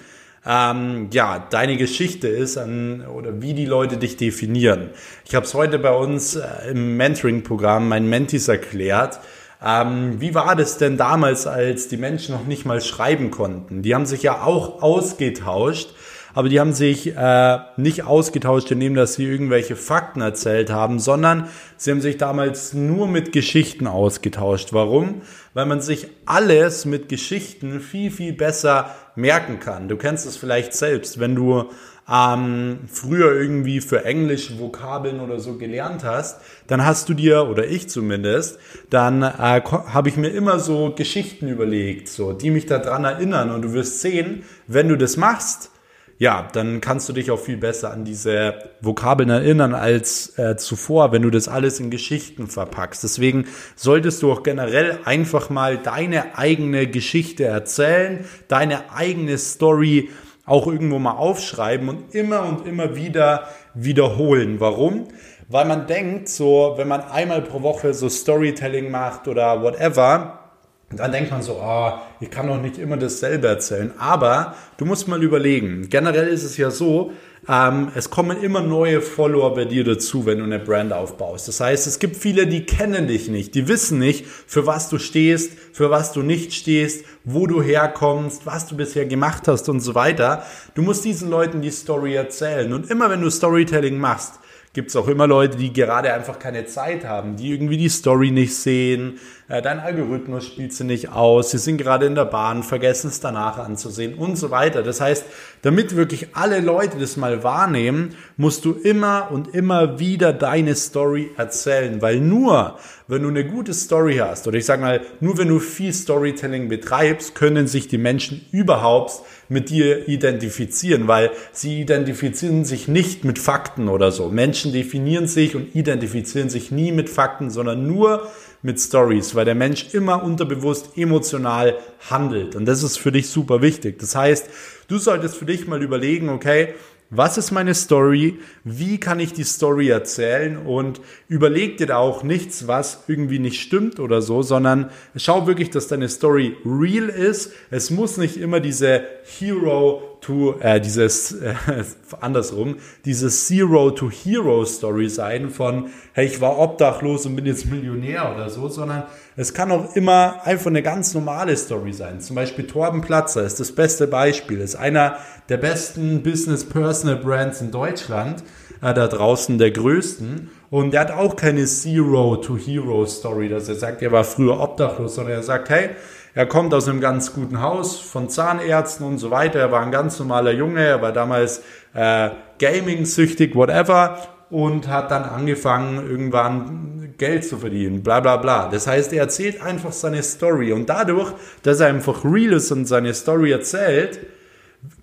ähm, 0.46 1.08
ja 1.12 1.46
deine 1.50 1.76
Geschichte 1.76 2.28
ist 2.28 2.56
an, 2.56 3.04
oder 3.06 3.42
wie 3.42 3.54
die 3.54 3.66
Leute 3.66 3.96
dich 3.96 4.16
definieren. 4.16 4.90
Ich 5.24 5.34
habe 5.34 5.46
es 5.46 5.54
heute 5.54 5.78
bei 5.78 5.92
uns 5.92 6.36
äh, 6.36 6.70
im 6.70 6.96
Mentoring-Programm 6.96 7.88
meinen 7.88 8.08
Mentis 8.08 8.48
erklärt. 8.48 9.20
Ähm, 9.64 10.20
wie 10.20 10.34
war 10.34 10.54
das 10.54 10.78
denn 10.78 10.96
damals, 10.96 11.46
als 11.46 11.88
die 11.88 11.96
Menschen 11.96 12.34
noch 12.34 12.46
nicht 12.46 12.66
mal 12.66 12.80
schreiben 12.80 13.30
konnten? 13.30 13.82
Die 13.82 13.94
haben 13.94 14.06
sich 14.06 14.22
ja 14.22 14.42
auch 14.42 14.82
ausgetauscht 14.82 15.90
aber 16.36 16.50
die 16.50 16.60
haben 16.60 16.74
sich 16.74 17.16
äh, 17.16 17.58
nicht 17.78 18.04
ausgetauscht, 18.04 18.70
indem 18.70 18.94
dass 18.94 19.14
sie 19.14 19.24
irgendwelche 19.24 19.74
Fakten 19.74 20.20
erzählt 20.20 20.68
haben, 20.68 20.98
sondern 20.98 21.48
sie 21.78 21.90
haben 21.90 22.02
sich 22.02 22.18
damals 22.18 22.74
nur 22.74 23.08
mit 23.08 23.32
Geschichten 23.32 23.86
ausgetauscht. 23.86 24.74
Warum? 24.74 25.22
Weil 25.54 25.64
man 25.64 25.80
sich 25.80 26.08
alles 26.26 26.84
mit 26.84 27.08
Geschichten 27.08 27.80
viel, 27.80 28.10
viel 28.10 28.34
besser 28.34 28.94
merken 29.16 29.60
kann. 29.60 29.88
Du 29.88 29.96
kennst 29.96 30.26
es 30.26 30.36
vielleicht 30.36 30.74
selbst, 30.74 31.18
wenn 31.18 31.34
du 31.34 31.70
ähm, 32.08 32.80
früher 32.92 33.32
irgendwie 33.32 33.80
für 33.80 34.04
Englisch 34.04 34.58
Vokabeln 34.58 35.20
oder 35.20 35.40
so 35.40 35.56
gelernt 35.58 36.04
hast, 36.04 36.40
dann 36.68 36.84
hast 36.84 37.08
du 37.08 37.14
dir, 37.14 37.48
oder 37.48 37.66
ich 37.66 37.88
zumindest, 37.88 38.58
dann 38.90 39.22
äh, 39.22 39.62
habe 39.62 40.08
ich 40.08 40.16
mir 40.16 40.28
immer 40.28 40.60
so 40.60 40.94
Geschichten 40.94 41.48
überlegt, 41.48 42.08
so, 42.08 42.32
die 42.32 42.50
mich 42.50 42.66
daran 42.66 43.04
erinnern. 43.04 43.50
Und 43.50 43.62
du 43.62 43.72
wirst 43.72 44.00
sehen, 44.00 44.44
wenn 44.68 44.88
du 44.88 44.96
das 44.96 45.16
machst, 45.16 45.70
ja, 46.18 46.48
dann 46.52 46.80
kannst 46.80 47.08
du 47.08 47.12
dich 47.12 47.30
auch 47.30 47.38
viel 47.38 47.58
besser 47.58 47.92
an 47.92 48.04
diese 48.04 48.54
Vokabeln 48.80 49.28
erinnern 49.28 49.74
als 49.74 50.38
äh, 50.38 50.56
zuvor, 50.56 51.12
wenn 51.12 51.22
du 51.22 51.30
das 51.30 51.46
alles 51.46 51.78
in 51.78 51.90
Geschichten 51.90 52.46
verpackst. 52.46 53.04
Deswegen 53.04 53.46
solltest 53.74 54.22
du 54.22 54.32
auch 54.32 54.42
generell 54.42 54.98
einfach 55.04 55.50
mal 55.50 55.76
deine 55.76 56.38
eigene 56.38 56.86
Geschichte 56.86 57.44
erzählen, 57.44 58.24
deine 58.48 58.92
eigene 58.92 59.36
Story 59.36 60.08
auch 60.46 60.66
irgendwo 60.66 60.98
mal 60.98 61.16
aufschreiben 61.16 61.88
und 61.88 62.14
immer 62.14 62.44
und 62.44 62.66
immer 62.66 62.96
wieder 62.96 63.48
wiederholen. 63.74 64.58
Warum? 64.58 65.08
Weil 65.48 65.66
man 65.66 65.86
denkt, 65.86 66.28
so, 66.28 66.74
wenn 66.76 66.88
man 66.88 67.02
einmal 67.02 67.42
pro 67.42 67.62
Woche 67.62 67.92
so 67.92 68.08
Storytelling 68.08 68.90
macht 68.90 69.28
oder 69.28 69.62
whatever, 69.62 70.45
dann 70.90 71.10
denkt 71.10 71.32
man 71.32 71.42
so, 71.42 71.60
oh, 71.60 71.92
ich 72.20 72.30
kann 72.30 72.46
doch 72.46 72.60
nicht 72.60 72.78
immer 72.78 72.96
dasselbe 72.96 73.48
erzählen. 73.48 73.92
Aber 73.98 74.54
du 74.76 74.84
musst 74.84 75.08
mal 75.08 75.22
überlegen. 75.22 75.88
Generell 75.88 76.28
ist 76.28 76.44
es 76.44 76.56
ja 76.56 76.70
so, 76.70 77.12
ähm, 77.48 77.90
es 77.96 78.08
kommen 78.08 78.40
immer 78.40 78.60
neue 78.60 79.00
Follower 79.00 79.52
bei 79.54 79.64
dir 79.64 79.82
dazu, 79.82 80.26
wenn 80.26 80.38
du 80.38 80.44
eine 80.44 80.60
Brand 80.60 80.92
aufbaust. 80.92 81.48
Das 81.48 81.58
heißt, 81.58 81.88
es 81.88 81.98
gibt 81.98 82.16
viele, 82.16 82.46
die 82.46 82.66
kennen 82.66 83.08
dich 83.08 83.28
nicht. 83.28 83.56
Die 83.56 83.66
wissen 83.66 83.98
nicht, 83.98 84.26
für 84.26 84.66
was 84.66 84.88
du 84.88 84.98
stehst, 84.98 85.58
für 85.72 85.90
was 85.90 86.12
du 86.12 86.22
nicht 86.22 86.52
stehst, 86.54 87.04
wo 87.24 87.48
du 87.48 87.62
herkommst, 87.62 88.46
was 88.46 88.66
du 88.66 88.76
bisher 88.76 89.06
gemacht 89.06 89.48
hast 89.48 89.68
und 89.68 89.80
so 89.80 89.96
weiter. 89.96 90.44
Du 90.74 90.82
musst 90.82 91.04
diesen 91.04 91.30
Leuten 91.30 91.62
die 91.62 91.70
Story 91.70 92.14
erzählen. 92.14 92.72
Und 92.72 92.90
immer 92.90 93.10
wenn 93.10 93.20
du 93.20 93.30
Storytelling 93.30 93.98
machst, 93.98 94.34
gibt 94.76 94.90
es 94.90 94.96
auch 94.96 95.08
immer 95.08 95.26
Leute, 95.26 95.56
die 95.56 95.72
gerade 95.72 96.12
einfach 96.12 96.38
keine 96.38 96.66
Zeit 96.66 97.06
haben, 97.06 97.36
die 97.36 97.50
irgendwie 97.50 97.78
die 97.78 97.88
Story 97.88 98.30
nicht 98.30 98.54
sehen, 98.54 99.18
äh, 99.48 99.62
dein 99.62 99.80
Algorithmus 99.80 100.44
spielt 100.44 100.74
sie 100.74 100.84
nicht 100.84 101.08
aus, 101.08 101.52
sie 101.52 101.56
sind 101.58 101.78
gerade 101.78 102.04
in 102.04 102.14
der 102.14 102.26
Bahn, 102.26 102.62
vergessen 102.62 103.08
es 103.08 103.20
danach 103.20 103.56
anzusehen 103.58 104.14
und 104.14 104.36
so 104.36 104.50
weiter. 104.50 104.82
Das 104.82 105.00
heißt, 105.00 105.24
damit 105.62 105.96
wirklich 105.96 106.36
alle 106.36 106.60
Leute 106.60 106.98
das 106.98 107.16
mal 107.16 107.42
wahrnehmen, 107.42 108.16
musst 108.36 108.66
du 108.66 108.72
immer 108.72 109.30
und 109.30 109.54
immer 109.54 109.98
wieder 109.98 110.34
deine 110.34 110.74
Story 110.74 111.30
erzählen, 111.38 112.02
weil 112.02 112.20
nur 112.20 112.78
wenn 113.08 113.22
du 113.22 113.28
eine 113.28 113.46
gute 113.46 113.72
Story 113.72 114.16
hast 114.16 114.46
oder 114.46 114.58
ich 114.58 114.66
sage 114.66 114.82
mal, 114.82 115.00
nur 115.20 115.38
wenn 115.38 115.48
du 115.48 115.58
viel 115.58 115.94
Storytelling 115.94 116.68
betreibst, 116.68 117.34
können 117.34 117.66
sich 117.66 117.88
die 117.88 117.98
Menschen 117.98 118.44
überhaupt 118.52 119.22
mit 119.48 119.70
dir 119.70 120.08
identifizieren, 120.08 121.08
weil 121.08 121.30
sie 121.52 121.80
identifizieren 121.80 122.64
sich 122.64 122.88
nicht 122.88 123.24
mit 123.24 123.38
Fakten 123.38 123.88
oder 123.88 124.12
so. 124.12 124.28
Menschen 124.28 124.72
definieren 124.72 125.26
sich 125.28 125.54
und 125.54 125.74
identifizieren 125.74 126.48
sich 126.48 126.70
nie 126.70 126.92
mit 126.92 127.08
Fakten, 127.08 127.50
sondern 127.50 127.86
nur 127.86 128.28
mit 128.62 128.80
Stories, 128.80 129.34
weil 129.34 129.44
der 129.44 129.54
Mensch 129.54 129.94
immer 129.94 130.22
unterbewusst 130.22 130.96
emotional 130.96 131.78
handelt. 132.10 132.56
Und 132.56 132.66
das 132.66 132.82
ist 132.82 132.98
für 132.98 133.12
dich 133.12 133.28
super 133.28 133.62
wichtig. 133.62 133.98
Das 133.98 134.16
heißt, 134.16 134.48
du 134.88 134.98
solltest 134.98 135.36
für 135.36 135.44
dich 135.44 135.66
mal 135.66 135.82
überlegen, 135.82 136.28
okay, 136.28 136.74
was 137.16 137.38
ist 137.38 137.50
meine 137.50 137.74
Story? 137.74 138.38
Wie 138.64 138.98
kann 138.98 139.20
ich 139.20 139.32
die 139.32 139.44
Story 139.44 139.88
erzählen? 139.88 140.56
Und 140.56 141.00
überleg 141.28 141.76
dir 141.78 141.86
da 141.86 141.96
auch 141.96 142.22
nichts, 142.22 142.66
was 142.66 143.04
irgendwie 143.08 143.38
nicht 143.38 143.60
stimmt 143.60 144.00
oder 144.00 144.22
so, 144.22 144.42
sondern 144.42 144.90
schau 145.16 145.46
wirklich, 145.46 145.70
dass 145.70 145.88
deine 145.88 146.08
Story 146.08 146.56
real 146.64 147.08
ist. 147.08 147.52
Es 147.70 147.90
muss 147.90 148.16
nicht 148.16 148.36
immer 148.36 148.60
diese 148.60 149.02
Hero 149.38 150.15
to, 150.26 150.58
äh, 150.60 150.80
dieses, 150.80 151.32
äh, 151.32 151.54
andersrum, 152.20 152.76
dieses 153.04 153.46
Zero 153.46 153.90
to 153.90 154.10
Hero 154.10 154.64
Story 154.64 155.08
sein 155.08 155.50
von, 155.50 155.86
hey, 156.12 156.26
ich 156.26 156.40
war 156.40 156.58
obdachlos 156.58 157.26
und 157.26 157.36
bin 157.36 157.46
jetzt 157.46 157.66
Millionär 157.66 158.34
oder 158.34 158.50
so, 158.50 158.68
sondern 158.68 159.04
es 159.36 159.54
kann 159.54 159.70
auch 159.70 159.94
immer 159.94 160.40
einfach 160.44 160.66
eine 160.66 160.82
ganz 160.82 161.14
normale 161.14 161.56
Story 161.56 161.92
sein. 161.92 162.20
Zum 162.20 162.36
Beispiel 162.36 162.66
Torben 162.66 163.02
Platzer 163.02 163.44
ist 163.44 163.60
das 163.60 163.72
beste 163.72 164.08
Beispiel, 164.08 164.60
ist 164.60 164.74
einer 164.74 165.18
der 165.48 165.58
besten 165.58 166.22
Business 166.22 166.64
Personal 166.64 167.16
Brands 167.16 167.60
in 167.60 167.70
Deutschland, 167.70 168.42
äh, 168.82 168.92
da 168.94 169.06
draußen 169.06 169.58
der 169.58 169.70
größten. 169.70 170.50
Und 170.70 170.90
der 170.90 171.02
hat 171.02 171.12
auch 171.12 171.36
keine 171.36 171.64
Zero 171.66 172.36
to 172.36 172.56
Hero 172.56 173.06
Story, 173.06 173.48
dass 173.48 173.68
er 173.68 173.76
sagt, 173.76 174.02
er 174.02 174.10
war 174.10 174.24
früher 174.24 174.58
obdachlos, 174.58 175.14
sondern 175.14 175.34
er 175.34 175.42
sagt, 175.44 175.70
hey, 175.70 175.90
er 176.36 176.44
kommt 176.44 176.74
aus 176.74 176.86
einem 176.86 177.00
ganz 177.00 177.32
guten 177.32 177.62
Haus 177.62 177.98
von 177.98 178.28
Zahnärzten 178.28 179.06
und 179.06 179.16
so 179.16 179.30
weiter. 179.30 179.58
Er 179.58 179.72
war 179.72 179.80
ein 179.80 179.90
ganz 179.90 180.18
normaler 180.18 180.52
Junge. 180.52 180.84
Er 180.84 181.00
war 181.00 181.10
damals 181.10 181.62
äh, 181.94 182.28
Gaming-süchtig, 182.58 183.54
whatever. 183.54 184.18
Und 184.50 184.86
hat 184.86 185.10
dann 185.10 185.22
angefangen, 185.22 186.06
irgendwann 186.06 187.14
Geld 187.16 187.46
zu 187.46 187.56
verdienen, 187.56 188.02
bla 188.02 188.20
bla 188.20 188.36
bla. 188.36 188.68
Das 188.68 188.86
heißt, 188.86 189.14
er 189.14 189.22
erzählt 189.22 189.62
einfach 189.62 189.92
seine 189.92 190.22
Story. 190.22 190.74
Und 190.74 190.90
dadurch, 190.90 191.32
dass 191.62 191.80
er 191.80 191.86
einfach 191.86 192.22
real 192.22 192.52
ist 192.52 192.70
und 192.70 192.84
seine 192.84 193.14
Story 193.14 193.52
erzählt, 193.52 194.20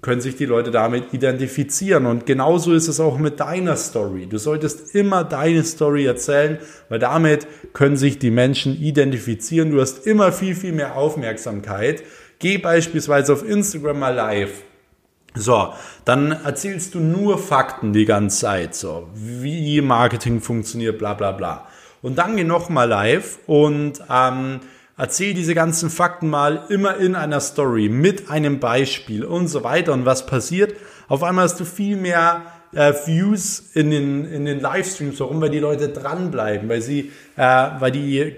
können 0.02 0.22
sich 0.22 0.36
die 0.36 0.46
Leute 0.46 0.72
damit 0.72 1.14
identifizieren. 1.14 2.06
Und 2.06 2.26
genauso 2.26 2.74
ist 2.74 2.88
es 2.88 3.00
auch 3.00 3.18
mit 3.18 3.40
deiner 3.40 3.76
Story. 3.76 4.28
Du 4.28 4.38
solltest 4.38 4.96
immer 4.96 5.24
deine 5.24 5.64
Story 5.64 6.06
erzählen, 6.06 6.58
weil 6.90 7.00
damit 7.00 7.48
können 7.74 7.98
sich 7.98 8.20
die 8.20 8.32
Menschen 8.32 8.82
identifizieren. 8.82 9.72
Du 9.72 9.82
hast 9.82 10.06
immer 10.06 10.32
viel, 10.32 10.56
viel 10.56 10.74
mehr 10.74 10.96
Aufmerksamkeit. 10.96 12.04
Geh 12.40 12.58
beispielsweise 12.58 13.34
auf 13.34 13.48
Instagram 13.48 14.00
mal 14.00 14.14
live. 14.14 14.64
So, 15.36 15.74
dann 16.06 16.32
erzählst 16.32 16.94
du 16.94 17.00
nur 17.00 17.40
Fakten 17.40 17.92
die 17.92 18.06
ganze 18.06 18.42
Zeit, 18.42 18.76
so 18.76 19.10
wie 19.16 19.82
Marketing 19.82 20.42
funktioniert, 20.42 21.00
bla 21.00 21.16
bla 21.16 21.32
bla. 21.32 21.68
Und 22.04 22.18
dann 22.20 22.36
geh 22.36 22.44
nochmal 22.44 22.88
live 22.88 23.40
und 23.48 23.94
ähm, 24.12 24.60
Erzähl 24.98 25.34
diese 25.34 25.56
ganzen 25.56 25.90
Fakten 25.90 26.30
mal 26.30 26.66
immer 26.70 26.98
in 26.98 27.16
einer 27.16 27.40
Story 27.40 27.90
mit 27.90 28.30
einem 28.30 28.60
Beispiel 28.60 29.26
und 29.26 29.48
so 29.48 29.64
weiter. 29.64 29.94
Und 29.94 30.06
was 30.06 30.28
passiert? 30.28 30.76
Auf 31.08 31.24
einmal 31.24 31.46
hast 31.46 31.60
du 31.60 31.66
viel 31.66 31.98
mehr 31.98 32.44
äh, 32.74 32.94
Views 33.06 33.72
in 33.74 33.90
den, 33.90 34.26
in 34.26 34.46
den 34.46 34.60
Livestreams, 34.60 35.20
warum? 35.20 35.42
Weil 35.42 35.50
die 35.50 35.60
Leute 35.60 35.90
dranbleiben, 35.90 36.70
weil 36.70 36.82
sie, 36.82 37.12
äh, 37.36 37.42
weil 37.80 37.92
die, 37.92 38.36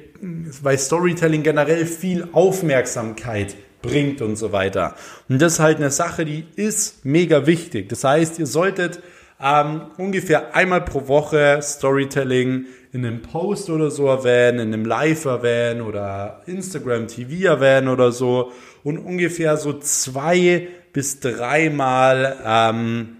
weil 0.61 0.77
Storytelling 0.77 1.43
generell 1.43 1.85
viel 1.85 2.29
Aufmerksamkeit 2.31 3.55
bringt 3.81 4.21
und 4.21 4.37
so 4.37 4.51
weiter. 4.51 4.95
Und 5.29 5.41
das 5.41 5.53
ist 5.53 5.59
halt 5.59 5.77
eine 5.77 5.91
Sache, 5.91 6.25
die 6.25 6.45
ist 6.55 7.05
mega 7.05 7.45
wichtig. 7.45 7.89
Das 7.89 8.03
heißt, 8.03 8.39
ihr 8.39 8.47
solltet 8.47 9.01
ähm, 9.41 9.81
ungefähr 9.97 10.55
einmal 10.55 10.81
pro 10.81 11.07
Woche 11.07 11.59
Storytelling 11.61 12.65
in 12.95 13.05
einem 13.05 13.21
Post 13.21 13.69
oder 13.69 13.91
so 13.91 14.07
erwähnen, 14.07 14.59
in 14.59 14.73
einem 14.73 14.85
Live 14.85 15.25
erwähnen 15.25 15.81
oder 15.81 16.41
Instagram 16.45 17.07
TV 17.09 17.45
erwähnen 17.45 17.89
oder 17.89 18.13
so 18.13 18.53
und 18.85 18.97
ungefähr 18.97 19.57
so 19.57 19.73
zwei 19.73 20.69
bis 20.93 21.19
dreimal 21.19 22.37
ähm, 22.45 23.17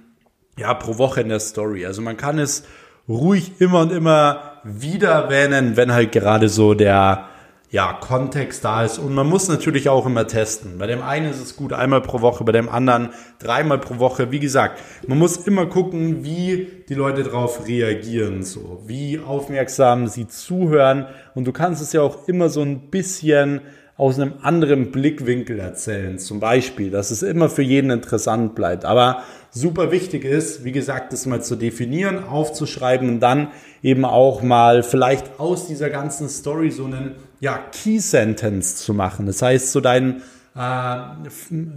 ja, 0.57 0.73
pro 0.75 0.97
Woche 0.97 1.19
in 1.19 1.27
der 1.27 1.41
Story. 1.41 1.85
Also 1.85 2.01
man 2.01 2.15
kann 2.15 2.39
es 2.39 2.63
ruhig 3.09 3.59
immer 3.59 3.81
und 3.81 3.91
immer 3.91 4.61
wieder 4.63 5.09
erwähnen, 5.09 5.75
wenn 5.75 5.91
halt 5.91 6.13
gerade 6.13 6.47
so 6.47 6.73
der 6.73 7.27
ja, 7.71 7.93
Kontext 7.93 8.63
da 8.63 8.83
ist. 8.83 8.99
Und 8.99 9.13
man 9.13 9.27
muss 9.27 9.47
natürlich 9.47 9.89
auch 9.89 10.05
immer 10.05 10.27
testen. 10.27 10.77
Bei 10.77 10.87
dem 10.87 11.01
einen 11.01 11.29
ist 11.29 11.41
es 11.41 11.55
gut 11.55 11.73
einmal 11.73 12.01
pro 12.01 12.21
Woche, 12.21 12.43
bei 12.43 12.51
dem 12.51 12.69
anderen 12.69 13.09
dreimal 13.39 13.79
pro 13.79 13.99
Woche. 13.99 14.31
Wie 14.31 14.39
gesagt, 14.39 14.79
man 15.07 15.17
muss 15.17 15.37
immer 15.37 15.65
gucken, 15.65 16.23
wie 16.23 16.67
die 16.87 16.93
Leute 16.93 17.23
darauf 17.23 17.67
reagieren, 17.67 18.43
so, 18.43 18.83
wie 18.85 19.19
aufmerksam 19.19 20.07
sie 20.07 20.27
zuhören. 20.27 21.07
Und 21.33 21.45
du 21.45 21.51
kannst 21.51 21.81
es 21.81 21.93
ja 21.93 22.01
auch 22.01 22.27
immer 22.27 22.49
so 22.49 22.61
ein 22.61 22.91
bisschen 22.91 23.61
aus 23.97 24.19
einem 24.19 24.33
anderen 24.41 24.91
Blickwinkel 24.91 25.59
erzählen. 25.59 26.19
Zum 26.19 26.41
Beispiel, 26.41 26.91
dass 26.91 27.11
es 27.11 27.23
immer 27.23 27.49
für 27.49 27.61
jeden 27.61 27.91
interessant 27.91 28.53
bleibt. 28.53 28.83
Aber 28.83 29.23
super 29.51 29.91
wichtig 29.91 30.25
ist, 30.25 30.65
wie 30.65 30.73
gesagt, 30.73 31.13
das 31.13 31.25
mal 31.25 31.41
zu 31.41 31.55
definieren, 31.55 32.25
aufzuschreiben 32.25 33.07
und 33.07 33.19
dann 33.21 33.49
eben 33.81 34.03
auch 34.03 34.41
mal 34.41 34.83
vielleicht 34.83 35.39
aus 35.39 35.67
dieser 35.67 35.89
ganzen 35.89 36.27
Story 36.27 36.71
so 36.71 36.85
einen 36.85 37.15
ja, 37.39 37.57
Key 37.71 37.99
Sentence 37.99 38.77
zu 38.77 38.93
machen. 38.93 39.25
Das 39.25 39.41
heißt, 39.41 39.71
so 39.71 39.81
dein 39.81 40.21
äh, 40.55 40.97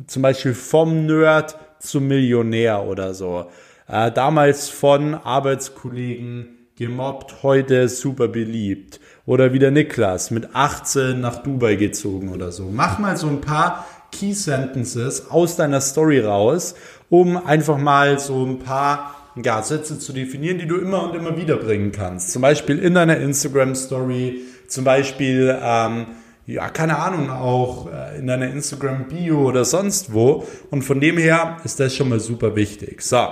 zum 0.06 0.22
Beispiel 0.22 0.54
vom 0.54 1.06
Nerd 1.06 1.56
zum 1.80 2.06
Millionär 2.06 2.84
oder 2.84 3.14
so. 3.14 3.46
Äh, 3.88 4.12
damals 4.12 4.68
von 4.68 5.14
Arbeitskollegen 5.14 6.48
gemobbt, 6.76 7.42
heute 7.42 7.88
super 7.88 8.28
beliebt. 8.28 9.00
Oder 9.26 9.52
wie 9.52 9.58
der 9.58 9.70
Niklas 9.70 10.30
mit 10.30 10.54
18 10.54 11.20
nach 11.20 11.42
Dubai 11.42 11.74
gezogen 11.74 12.30
oder 12.30 12.52
so. 12.52 12.70
Mach 12.72 12.98
mal 12.98 13.16
so 13.16 13.26
ein 13.26 13.40
paar 13.40 13.86
Key 14.12 14.32
Sentences 14.32 15.30
aus 15.30 15.56
deiner 15.56 15.80
Story 15.80 16.20
raus, 16.20 16.74
um 17.10 17.36
einfach 17.36 17.78
mal 17.78 18.18
so 18.18 18.44
ein 18.44 18.58
paar 18.60 19.14
ja, 19.44 19.62
Sätze 19.62 19.98
zu 19.98 20.12
definieren, 20.12 20.58
die 20.58 20.66
du 20.66 20.76
immer 20.76 21.02
und 21.04 21.14
immer 21.14 21.36
wieder 21.36 21.56
bringen 21.56 21.92
kannst. 21.92 22.30
Zum 22.30 22.42
Beispiel 22.42 22.78
in 22.78 22.94
deiner 22.94 23.18
Instagram 23.18 23.74
Story, 23.74 24.42
zum 24.68 24.84
Beispiel, 24.84 25.58
ähm, 25.60 26.06
ja, 26.46 26.68
keine 26.68 26.98
Ahnung, 26.98 27.30
auch 27.30 27.92
äh, 27.92 28.18
in 28.18 28.26
deiner 28.26 28.48
Instagram 28.48 29.08
Bio 29.08 29.48
oder 29.48 29.64
sonst 29.64 30.12
wo. 30.12 30.46
Und 30.70 30.82
von 30.82 31.00
dem 31.00 31.18
her 31.18 31.58
ist 31.64 31.80
das 31.80 31.94
schon 31.94 32.08
mal 32.08 32.20
super 32.20 32.54
wichtig. 32.56 33.02
So. 33.02 33.26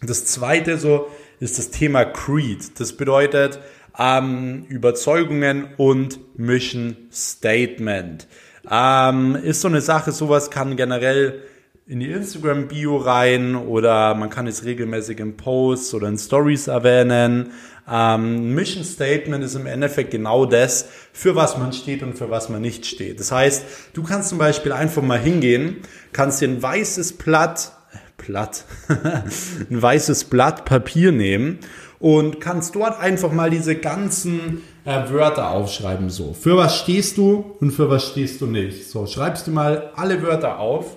Das 0.00 0.24
zweite 0.24 0.78
so 0.78 1.06
ist 1.38 1.58
das 1.58 1.70
Thema 1.70 2.04
Creed. 2.04 2.80
Das 2.80 2.96
bedeutet, 2.96 3.60
ähm, 3.98 4.64
Überzeugungen 4.68 5.68
und 5.76 6.18
Mission 6.36 6.96
Statement. 7.12 8.26
Ähm, 8.70 9.36
ist 9.36 9.60
so 9.60 9.68
eine 9.68 9.80
Sache, 9.80 10.12
sowas 10.12 10.50
kann 10.50 10.76
generell 10.76 11.42
in 11.86 12.00
die 12.00 12.10
Instagram-Bio 12.10 12.96
rein 12.96 13.56
oder 13.56 14.14
man 14.14 14.30
kann 14.30 14.46
es 14.46 14.64
regelmäßig 14.64 15.18
in 15.18 15.36
Posts 15.36 15.94
oder 15.94 16.08
in 16.08 16.16
Stories 16.16 16.68
erwähnen. 16.68 17.50
Ähm, 17.90 18.54
Mission 18.54 18.84
Statement 18.84 19.42
ist 19.42 19.54
im 19.54 19.66
Endeffekt 19.66 20.12
genau 20.12 20.46
das, 20.46 20.86
für 21.12 21.34
was 21.34 21.58
man 21.58 21.72
steht 21.72 22.02
und 22.02 22.16
für 22.16 22.30
was 22.30 22.48
man 22.48 22.62
nicht 22.62 22.86
steht. 22.86 23.18
Das 23.18 23.32
heißt, 23.32 23.64
du 23.92 24.02
kannst 24.02 24.28
zum 24.28 24.38
Beispiel 24.38 24.72
einfach 24.72 25.02
mal 25.02 25.18
hingehen, 25.18 25.78
kannst 26.12 26.40
dir 26.40 26.48
ein 26.48 26.62
weißes 26.62 27.14
Blatt, 27.14 27.72
Blatt, 28.16 28.64
ein 28.88 29.82
weißes 29.82 30.24
Blatt 30.24 30.64
Papier 30.64 31.10
nehmen 31.10 31.58
und 31.98 32.40
kannst 32.40 32.76
dort 32.76 33.00
einfach 33.00 33.32
mal 33.32 33.50
diese 33.50 33.74
ganzen 33.74 34.62
äh, 34.84 35.10
Wörter 35.10 35.50
aufschreiben. 35.50 36.08
So, 36.08 36.34
für 36.34 36.56
was 36.56 36.78
stehst 36.78 37.16
du 37.16 37.56
und 37.60 37.72
für 37.72 37.90
was 37.90 38.08
stehst 38.08 38.40
du 38.40 38.46
nicht. 38.46 38.88
So, 38.88 39.06
schreibst 39.06 39.48
du 39.48 39.50
mal 39.50 39.90
alle 39.96 40.22
Wörter 40.22 40.60
auf 40.60 40.96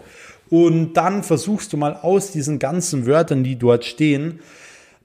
und 0.49 0.93
dann 0.93 1.23
versuchst 1.23 1.73
du 1.73 1.77
mal 1.77 1.97
aus 2.01 2.31
diesen 2.31 2.59
ganzen 2.59 3.07
Wörtern, 3.07 3.43
die 3.43 3.57
dort 3.57 3.85
stehen, 3.85 4.39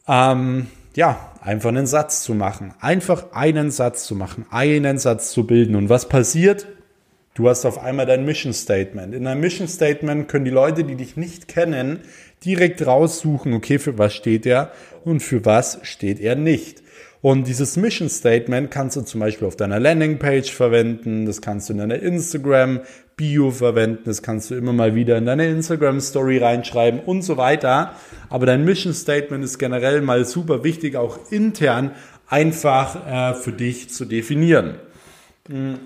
ähm, 0.07 0.67
ja, 1.00 1.33
einfach 1.40 1.71
einen 1.71 1.87
Satz 1.87 2.23
zu 2.23 2.35
machen. 2.35 2.75
Einfach 2.78 3.33
einen 3.33 3.71
Satz 3.71 4.04
zu 4.04 4.14
machen, 4.14 4.45
einen 4.50 4.99
Satz 4.99 5.30
zu 5.30 5.47
bilden. 5.47 5.75
Und 5.75 5.88
was 5.88 6.11
passiert? 6.11 6.66
Du 7.33 7.49
hast 7.49 7.64
auf 7.64 7.83
einmal 7.83 8.04
dein 8.04 8.26
Mission 8.26 8.52
Statement. 8.52 9.14
In 9.14 9.25
deinem 9.25 9.40
Mission 9.40 9.66
Statement 9.66 10.28
können 10.28 10.45
die 10.45 10.50
Leute, 10.50 10.85
die 10.85 10.97
dich 10.97 11.16
nicht 11.16 11.49
kennen, 11.49 12.00
direkt 12.45 12.87
raussuchen, 12.87 13.54
okay, 13.54 13.78
für 13.78 13.97
was 13.97 14.12
steht 14.12 14.45
er 14.45 14.73
und 15.02 15.21
für 15.21 15.47
was 15.47 15.78
steht 15.85 16.21
er 16.21 16.37
nicht. 16.37 16.83
Und 17.23 17.49
dieses 17.49 17.78
Mission 17.78 18.11
Statement 18.11 18.71
kannst 18.71 18.97
du 18.97 19.00
zum 19.00 19.21
Beispiel 19.21 19.49
auf 19.49 19.57
deiner 19.57 19.80
Landingpage 19.80 20.52
verwenden, 20.52 21.25
das 21.25 21.40
kannst 21.40 21.71
du 21.71 21.73
in 21.73 21.78
deiner 21.78 22.02
Instagram 22.02 22.80
Bio 23.21 23.50
verwenden, 23.50 24.05
das 24.07 24.23
kannst 24.23 24.50
du 24.50 24.55
immer 24.55 24.73
mal 24.73 24.95
wieder 24.95 25.19
in 25.19 25.27
deine 25.27 25.47
Instagram 25.47 26.00
Story 26.00 26.39
reinschreiben 26.39 27.00
und 27.00 27.21
so 27.21 27.37
weiter. 27.37 27.93
Aber 28.31 28.47
dein 28.47 28.65
Mission 28.65 28.95
Statement 28.95 29.45
ist 29.45 29.59
generell 29.59 30.00
mal 30.00 30.25
super 30.25 30.65
wichtig, 30.65 30.97
auch 30.97 31.19
intern 31.31 31.91
einfach 32.29 32.97
äh, 33.07 33.35
für 33.35 33.53
dich 33.53 33.91
zu 33.91 34.07
definieren. 34.07 34.77
Mhm. 35.49 35.81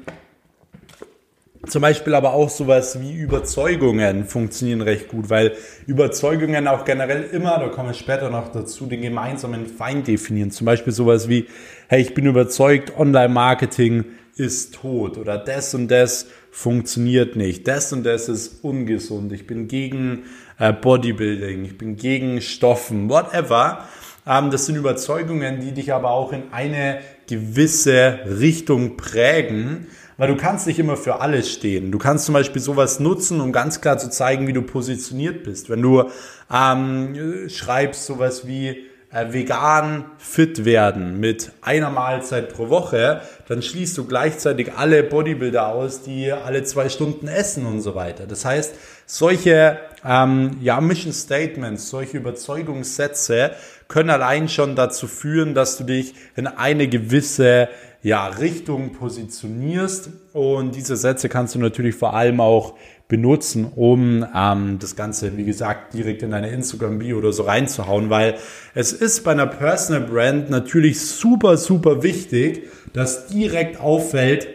Zum 1.67 1.83
Beispiel 1.83 2.15
aber 2.15 2.35
auch 2.35 2.51
sowas 2.51 3.01
wie 3.01 3.17
Überzeugungen 3.17 4.27
funktionieren 4.27 4.83
recht 4.83 5.09
gut, 5.09 5.29
weil 5.29 5.55
Überzeugungen 5.89 6.69
auch 6.69 6.85
generell 6.85 7.25
immer, 7.33 7.59
da 7.59 7.67
komme 7.67 7.91
ich 7.91 7.99
später 7.99 8.31
noch 8.31 8.53
dazu, 8.53 8.87
den 8.87 9.03
gemeinsamen 9.03 9.67
Feind 9.67 10.07
definieren. 10.07 10.53
Zum 10.53 10.67
Beispiel 10.67 10.93
sowas 10.93 11.29
wie, 11.29 11.49
hey, 11.89 12.01
ich 12.01 12.15
bin 12.15 12.27
überzeugt, 12.27 12.97
Online-Marketing 12.97 14.05
ist 14.37 14.75
tot 14.75 15.19
oder 15.19 15.37
das 15.37 15.75
und 15.75 15.89
das 15.89 16.27
funktioniert 16.55 17.35
nicht, 17.35 17.67
das 17.67 17.93
und 17.93 18.05
das 18.05 18.29
ist 18.29 18.63
ungesund, 18.63 19.33
ich 19.33 19.45
bin 19.45 19.67
gegen 19.67 20.23
äh, 20.61 20.73
Bodybuilding, 20.73 21.65
ich 21.65 21.77
bin 21.77 21.97
gegen 21.97 22.41
Stoffen, 22.41 23.11
whatever. 23.11 23.89
Ähm, 24.25 24.53
das 24.53 24.67
sind 24.67 24.77
Überzeugungen, 24.77 25.59
die 25.61 25.73
dich 25.73 25.93
aber 25.93 26.13
auch 26.13 26.33
in 26.33 26.45
eine 26.53 27.01
gewisse 27.27 28.21
Richtung 28.39 28.97
prägen 28.97 29.89
weil 30.17 30.29
du 30.29 30.37
kannst 30.37 30.69
nicht 30.69 30.79
immer 30.79 30.97
für 30.97 31.21
alles 31.21 31.51
stehen. 31.51 31.91
Du 31.91 31.99
kannst 31.99 32.27
zum 32.27 32.35
Beispiel 32.35 32.63
sowas 32.63 33.01
nutzen, 33.01 33.41
um 33.41 33.51
ganz 33.51 33.81
klar 33.81 33.99
zu 33.99 34.09
zeigen, 34.11 34.47
wie 34.47 34.53
du 34.53 34.63
positioniert 34.63 35.43
bist. 35.43 35.71
Wenn 35.71 35.83
du 35.83 36.05
ähm, 36.53 37.49
schreibst 37.49 38.07
sowas 38.07 38.47
wie 38.47 38.87
vegan 39.15 40.05
fit 40.19 40.65
werden 40.65 41.21
mit 41.21 41.53
einer 41.63 41.91
Mahlzeit 41.91 42.53
pro 42.53 42.69
Woche, 42.69 43.21
dann 43.49 43.63
schließt 43.63 43.97
du 43.97 44.07
gleichzeitig 44.07 44.73
alle 44.77 45.03
Bodybuilder 45.05 45.69
aus, 45.69 46.03
die 46.03 46.33
alle 46.33 46.65
zwei 46.65 46.89
Stunden 46.89 47.29
essen 47.29 47.65
und 47.67 47.81
so 47.81 47.95
weiter. 47.95 48.27
Das 48.27 48.45
heißt, 48.45 48.75
solche 49.07 49.79
ähm, 50.05 50.59
ja, 50.61 50.81
Mission 50.81 51.13
Statements, 51.13 51.89
solche 51.89 52.17
Überzeugungssätze 52.17 53.53
können 53.87 54.11
allein 54.11 54.49
schon 54.49 54.75
dazu 54.75 55.07
führen, 55.07 55.55
dass 55.55 55.79
du 55.79 55.85
dich 55.85 56.15
in 56.35 56.47
eine 56.47 56.89
gewisse 56.89 57.69
ja, 58.03 58.27
Richtung 58.27 58.93
positionierst. 58.93 60.11
Und 60.33 60.75
diese 60.75 60.97
Sätze 60.97 61.29
kannst 61.29 61.55
du 61.55 61.59
natürlich 61.59 61.95
vor 61.95 62.15
allem 62.15 62.41
auch 62.41 62.75
benutzen, 63.09 63.67
um 63.77 64.25
ähm, 64.35 64.79
das 64.81 64.97
Ganze, 64.97 65.37
wie 65.37 65.45
gesagt, 65.45 65.95
direkt 65.95 66.23
in 66.23 66.31
deine 66.31 66.51
Instagram-Bio 66.51 67.19
oder 67.19 67.33
so 67.33 67.43
reinzuhauen, 67.43 68.09
weil 68.11 68.37
es 68.75 68.93
ist 68.93 69.25
bei 69.25 69.33
einer 69.33 69.47
Personal 69.47 70.03
Brand 70.09 70.51
natürlich 70.51 71.01
super, 71.01 71.57
super 71.57 72.03
wichtig, 72.03 72.65
dass 72.93 73.27
direkt 73.27 73.79
auffällt, 73.81 74.49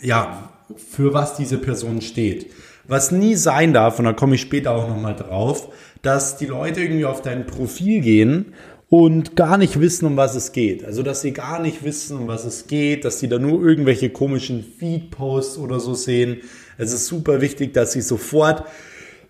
ja, 0.00 0.50
für 0.76 1.12
was 1.12 1.34
diese 1.36 1.58
Person 1.58 2.00
steht. 2.00 2.50
Was 2.86 3.10
nie 3.10 3.34
sein 3.34 3.72
darf, 3.72 3.98
und 3.98 4.04
da 4.04 4.12
komme 4.12 4.34
ich 4.34 4.42
später 4.42 4.72
auch 4.72 4.88
nochmal 4.88 5.16
drauf, 5.16 5.68
dass 6.02 6.36
die 6.36 6.46
Leute 6.46 6.80
irgendwie 6.80 7.06
auf 7.06 7.22
dein 7.22 7.46
Profil 7.46 8.00
gehen 8.00 8.52
und 8.90 9.36
gar 9.36 9.58
nicht 9.58 9.80
wissen, 9.80 10.06
um 10.06 10.16
was 10.16 10.34
es 10.34 10.52
geht. 10.52 10.84
Also, 10.84 11.02
dass 11.02 11.22
sie 11.22 11.32
gar 11.32 11.60
nicht 11.60 11.82
wissen, 11.82 12.18
um 12.18 12.28
was 12.28 12.44
es 12.44 12.66
geht, 12.66 13.04
dass 13.04 13.18
sie 13.18 13.28
da 13.28 13.38
nur 13.38 13.62
irgendwelche 13.66 14.10
komischen 14.10 14.62
Feed-Posts 14.62 15.58
oder 15.58 15.80
so 15.80 15.94
sehen. 15.94 16.42
Es 16.78 16.92
ist 16.92 17.06
super 17.06 17.40
wichtig, 17.40 17.74
dass 17.74 17.92
sie 17.92 18.00
sofort 18.00 18.64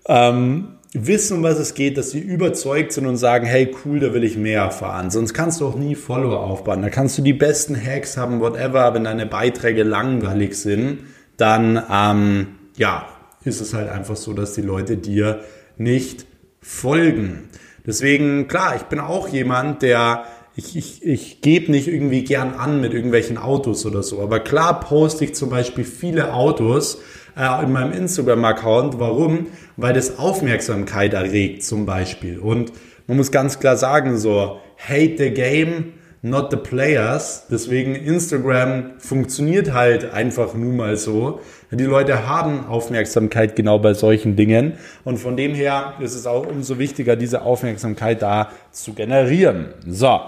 ähm, 0.06 0.78
wissen, 0.94 1.38
um 1.38 1.42
was 1.42 1.58
es 1.58 1.74
geht, 1.74 1.98
dass 1.98 2.10
sie 2.10 2.20
überzeugt 2.20 2.92
sind 2.92 3.06
und 3.06 3.16
sagen, 3.16 3.46
hey, 3.46 3.74
cool, 3.84 4.00
da 4.00 4.14
will 4.14 4.24
ich 4.24 4.36
mehr 4.36 4.62
erfahren. 4.62 5.10
Sonst 5.10 5.34
kannst 5.34 5.60
du 5.60 5.66
auch 5.66 5.76
nie 5.76 5.94
Follower 5.94 6.40
aufbauen. 6.40 6.82
Da 6.82 6.90
kannst 6.90 7.18
du 7.18 7.22
die 7.22 7.32
besten 7.32 7.76
Hacks 7.76 8.16
haben, 8.16 8.40
whatever. 8.40 8.94
Wenn 8.94 9.04
deine 9.04 9.26
Beiträge 9.26 9.82
langweilig 9.82 10.56
sind, 10.56 11.00
dann, 11.36 11.82
ähm, 11.90 12.46
ja, 12.76 13.08
ist 13.44 13.60
es 13.60 13.74
halt 13.74 13.90
einfach 13.90 14.16
so, 14.16 14.32
dass 14.32 14.54
die 14.54 14.62
Leute 14.62 14.96
dir 14.96 15.40
nicht 15.76 16.26
folgen. 16.60 17.48
Deswegen, 17.86 18.48
klar, 18.48 18.76
ich 18.76 18.82
bin 18.82 19.00
auch 19.00 19.28
jemand, 19.28 19.82
der 19.82 20.24
ich, 20.56 20.76
ich, 20.76 21.04
ich 21.04 21.40
gebe 21.40 21.72
nicht 21.72 21.88
irgendwie 21.88 22.22
gern 22.22 22.54
an 22.54 22.80
mit 22.80 22.94
irgendwelchen 22.94 23.38
Autos 23.38 23.84
oder 23.84 24.02
so. 24.02 24.22
Aber 24.22 24.38
klar 24.40 24.80
poste 24.80 25.24
ich 25.24 25.34
zum 25.34 25.50
Beispiel 25.50 25.84
viele 25.84 26.32
Autos 26.32 27.00
äh, 27.36 27.64
in 27.64 27.72
meinem 27.72 27.92
Instagram-Account. 27.92 28.98
Warum? 28.98 29.46
Weil 29.76 29.94
das 29.94 30.18
Aufmerksamkeit 30.18 31.14
erregt 31.14 31.64
zum 31.64 31.86
Beispiel. 31.86 32.38
Und 32.38 32.72
man 33.06 33.16
muss 33.16 33.30
ganz 33.30 33.58
klar 33.60 33.76
sagen, 33.76 34.16
so, 34.16 34.60
hate 34.78 35.16
the 35.18 35.30
game, 35.30 35.94
not 36.22 36.50
the 36.50 36.56
players. 36.56 37.46
Deswegen 37.50 37.94
Instagram 37.94 38.92
funktioniert 38.98 39.72
halt 39.72 40.12
einfach 40.12 40.54
nun 40.54 40.76
mal 40.76 40.96
so. 40.96 41.40
Die 41.70 41.84
Leute 41.84 42.26
haben 42.26 42.66
Aufmerksamkeit 42.66 43.56
genau 43.56 43.78
bei 43.78 43.94
solchen 43.94 44.36
Dingen. 44.36 44.74
Und 45.04 45.18
von 45.18 45.36
dem 45.36 45.54
her 45.54 45.94
ist 46.00 46.14
es 46.14 46.26
auch 46.26 46.46
umso 46.46 46.78
wichtiger, 46.78 47.16
diese 47.16 47.42
Aufmerksamkeit 47.42 48.22
da 48.22 48.50
zu 48.70 48.94
generieren. 48.94 49.74
So. 49.86 50.20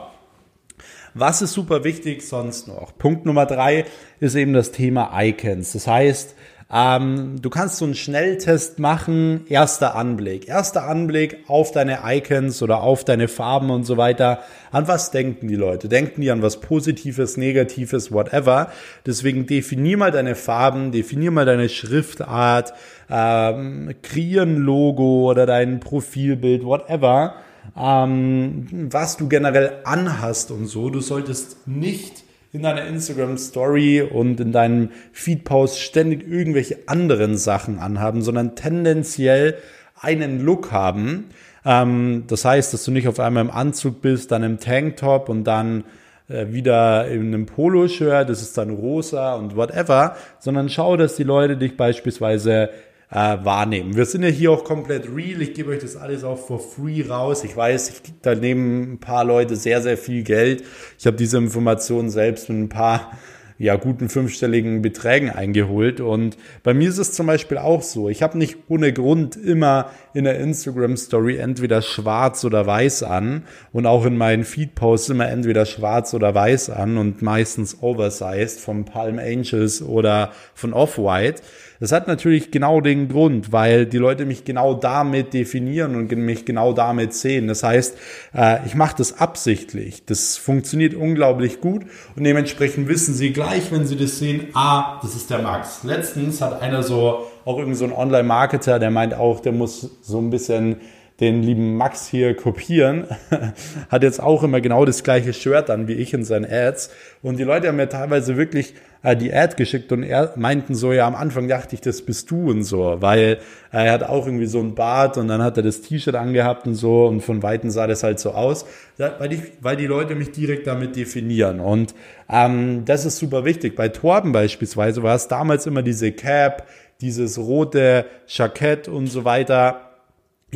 Was 1.15 1.41
ist 1.41 1.55
super 1.55 1.83
wichtig 1.83 2.29
sonst 2.29 2.69
noch? 2.69 2.99
Punkt 2.99 3.25
Nummer 3.25 3.47
drei 3.47 3.87
ist 4.21 4.35
eben 4.35 4.53
das 4.53 4.71
Thema 4.71 5.11
Icons. 5.19 5.73
Das 5.73 5.87
heißt, 5.87 6.35
ähm, 6.69 7.41
du 7.41 7.49
kannst 7.49 7.77
so 7.77 7.85
einen 7.85 7.95
Schnelltest 7.95 8.81
machen, 8.81 9.47
erster 9.49 9.95
Anblick. 9.95 10.49
Erster 10.49 10.89
Anblick 10.89 11.45
auf 11.47 11.71
deine 11.71 12.01
Icons 12.05 12.61
oder 12.61 12.83
auf 12.83 13.05
deine 13.05 13.29
Farben 13.29 13.71
und 13.71 13.85
so 13.85 13.97
weiter. 13.97 14.41
An 14.73 14.89
was 14.89 15.13
denken 15.13 15.47
die 15.47 15.55
Leute? 15.55 15.89
Denken 15.89 16.23
die 16.23 16.31
an 16.33 16.43
was 16.43 16.61
Positives, 16.61 17.37
Negatives, 17.37 18.11
whatever? 18.11 18.73
Deswegen 19.07 19.47
definier 19.47 19.97
mal 19.97 20.11
deine 20.11 20.35
Farben, 20.35 20.91
definier 20.91 21.31
mal 21.31 21.47
deine 21.47 21.69
Schriftart, 21.69 22.73
ähm, 23.09 23.95
kreier 24.03 24.43
ein 24.43 24.57
Logo 24.57 25.31
oder 25.31 25.47
dein 25.47 25.79
Profilbild, 25.79 26.65
whatever. 26.65 27.37
Ähm, 27.79 28.89
was 28.91 29.17
du 29.17 29.29
generell 29.29 29.83
anhast 29.85 30.51
und 30.51 30.67
so. 30.67 30.91
Du 30.91 31.01
solltest 31.01 31.69
nicht 31.69 32.26
in 32.53 32.63
deiner 32.63 32.87
Instagram 32.87 33.39
Story 33.39 34.01
und 34.03 34.41
in 34.41 34.53
deinem 34.53 34.91
Feed 35.13 35.45
Post 35.45 35.81
ständig 35.81 36.29
irgendwelche 36.29 36.79
anderen 36.87 37.37
Sachen 37.37 37.79
anhaben, 37.79 38.23
sondern 38.23 38.57
tendenziell 38.57 39.57
einen 40.01 40.45
Look 40.45 40.73
haben. 40.73 41.27
Ähm, 41.65 42.25
das 42.29 42.45
heißt, 42.45 42.73
dass 42.73 42.85
du 42.85 42.91
nicht 42.91 43.09
auf 43.09 43.21
einmal 43.21 43.45
im 43.45 43.51
Anzug 43.51 44.01
bist, 44.01 44.31
dann 44.31 44.43
im 44.43 44.61
Tanktop 44.61 45.29
und 45.29 45.45
dann 45.45 45.85
äh, 46.29 46.47
wieder 46.49 47.09
in 47.09 47.27
einem 47.27 47.47
Poloshirt, 47.47 48.29
das 48.29 48.43
ist 48.43 48.57
dann 48.59 48.71
rosa 48.71 49.35
und 49.35 49.57
whatever, 49.57 50.17
sondern 50.39 50.69
schau, 50.69 50.97
dass 50.97 51.17
die 51.17 51.25
Leute 51.25 51.57
dich 51.57 51.77
beispielsweise 51.77 52.71
äh, 53.17 53.43
wahrnehmen. 53.45 53.97
Wir 53.97 54.05
sind 54.05 54.25
ja 54.25 54.29
hier 54.29 54.51
auch 54.51 54.63
komplett 54.63 55.09
real. 55.09 55.41
Ich 55.41 55.55
gebe 55.55 55.71
euch 55.71 55.79
das 55.79 55.97
alles 55.97 56.23
auch 56.23 56.37
for 56.37 56.61
free 56.61 57.03
raus. 57.03 57.45
Ich 57.45 57.57
weiß, 57.57 57.89
ich, 57.89 58.13
da 58.21 58.35
nehmen 58.35 58.93
ein 58.93 58.99
paar 58.99 59.25
Leute 59.25 59.57
sehr, 59.57 59.81
sehr 59.81 59.97
viel 59.97 60.23
Geld. 60.23 60.65
Ich 60.99 61.07
habe 61.07 61.17
diese 61.17 61.39
Informationen 61.39 62.11
selbst 62.11 62.51
mit 62.51 62.59
ein 62.59 62.69
paar 62.69 63.13
ja, 63.59 63.77
guten 63.77 64.11
fünfstelligen 64.11 64.83
Beträgen 64.83 65.31
eingeholt. 65.31 66.01
Und 66.01 66.37
bei 66.63 66.75
mir 66.75 66.91
ist 66.91 66.99
es 66.99 67.13
zum 67.13 67.27
Beispiel 67.27 67.57
auch 67.57 67.81
so. 67.81 68.11
Ich 68.11 68.23
habe 68.23 68.37
nicht 68.37 68.59
ohne 68.69 68.93
Grund 68.93 69.35
immer 69.35 69.91
in 70.13 70.25
der 70.25 70.39
Instagram 70.39 70.99
Story 70.99 71.39
entweder 71.39 71.81
schwarz 71.81 72.45
oder 72.45 72.67
weiß 72.67 73.03
an 73.03 73.45
und 73.73 73.87
auch 73.87 74.05
in 74.05 74.19
meinen 74.19 74.45
Feed 74.45 74.75
Posts 74.75 75.09
immer 75.09 75.31
entweder 75.31 75.65
schwarz 75.65 76.13
oder 76.13 76.35
weiß 76.35 76.69
an 76.69 76.99
und 76.99 77.23
meistens 77.23 77.79
oversized 77.81 78.61
von 78.61 78.85
Palm 78.85 79.19
Angels 79.19 79.81
oder 79.81 80.33
von 80.53 80.75
Off-White. 80.75 81.41
Das 81.81 81.93
hat 81.93 82.09
natürlich 82.09 82.51
genau 82.51 82.81
den 82.81 83.09
Grund, 83.09 83.53
weil 83.53 83.87
die 83.87 83.99
Leute 83.99 84.25
mich 84.25 84.45
genau 84.45 84.75
damit 84.75 85.35
definieren 85.35 85.95
und 85.95 86.11
mich 86.13 86.45
genau 86.45 86.73
damit 86.73 87.13
sehen. 87.13 87.49
Das 87.49 87.63
heißt, 87.63 87.97
äh, 88.35 88.67
ich 88.67 88.75
mache 88.75 88.97
das 88.97 89.19
absichtlich. 89.21 90.05
Das 90.07 90.37
funktioniert 90.37 90.95
unglaublich 90.95 91.61
gut 91.61 91.85
und 92.17 92.25
dementsprechend 92.25 92.89
wissen 92.89 93.15
sie 93.15 93.33
gleich, 93.33 93.73
wenn 93.73 93.87
sie 93.87 93.97
das 93.97 94.19
sehen, 94.19 94.49
ah, 94.55 94.99
das 95.03 95.15
ist 95.15 95.31
der 95.31 95.41
Max. 95.41 95.85
Letztens 95.85 96.41
hat 96.41 96.63
einer 96.63 96.83
so, 96.83 97.27
auch 97.45 97.59
irgendwie 97.59 97.77
so 97.77 97.87
Online-Marketer, 97.87 98.79
der 98.79 98.91
meint 98.91 99.15
auch, 99.15 99.41
der 99.41 99.53
muss 99.53 99.91
so 100.03 100.19
ein 100.19 100.31
bisschen 100.31 100.77
den 101.21 101.43
lieben 101.43 101.77
Max 101.77 102.07
hier 102.07 102.37
kopieren, 102.37 103.07
hat 103.89 104.03
jetzt 104.03 104.21
auch 104.21 104.43
immer 104.43 104.61
genau 104.61 104.85
das 104.85 105.03
gleiche 105.03 105.33
Shirt 105.33 105.71
an 105.71 105.89
wie 105.89 105.95
ich 105.95 106.13
in 106.13 106.25
seinen 106.25 106.45
Ads. 106.45 106.91
Und 107.23 107.39
die 107.39 107.45
Leute 107.45 107.69
haben 107.69 107.77
mir 107.77 107.89
teilweise 107.89 108.37
wirklich 108.37 108.75
äh, 109.03 109.17
die 109.17 109.33
Ad 109.33 109.55
geschickt 109.57 109.93
und 109.93 110.03
er 110.03 110.35
meinten 110.37 110.75
so, 110.75 110.93
ja, 110.93 111.07
am 111.07 111.15
Anfang 111.15 111.49
dachte 111.49 111.75
ich, 111.75 111.81
das 111.81 112.03
bist 112.03 112.31
du 112.31 112.51
und 112.51 112.65
so, 112.65 112.97
weil 113.01 113.39
er 113.71 113.93
hat 113.93 114.03
auch 114.03 114.27
irgendwie 114.27 114.47
so 114.47 114.61
ein 114.61 114.75
Bart 114.75 115.17
und 115.17 115.29
dann 115.29 115.43
hat 115.43 115.57
er 115.57 115.63
das 115.63 115.81
T-Shirt 115.81 116.15
angehabt 116.15 116.67
und 116.67 116.75
so 116.75 117.07
und 117.07 117.23
von 117.23 117.43
Weitem 117.43 117.71
sah 117.71 117.87
das 117.87 118.03
halt 118.03 118.21
so 118.21 118.33
aus, 118.33 118.67
weil 118.99 119.29
die, 119.29 119.43
weil 119.61 119.77
die 119.77 119.87
Leute 119.87 120.17
mich 120.17 120.33
direkt 120.33 120.67
damit 120.67 120.97
definieren. 120.97 121.61
Und 121.61 121.95
ähm, 122.29 122.85
das 122.85 123.07
ist 123.07 123.19
super 123.19 123.45
wichtig. 123.45 123.75
Bei 123.75 123.89
Torben 123.89 124.33
beispielsweise 124.33 125.03
war 125.03 125.15
es 125.15 125.29
damals 125.29 125.67
immer 125.67 125.83
diese 125.83 126.13
Cap, 126.13 126.67
dieses 127.01 127.39
rote 127.39 128.07
Jackett 128.27 128.89
und 128.89 129.07
so 129.07 129.25
weiter 129.25 129.86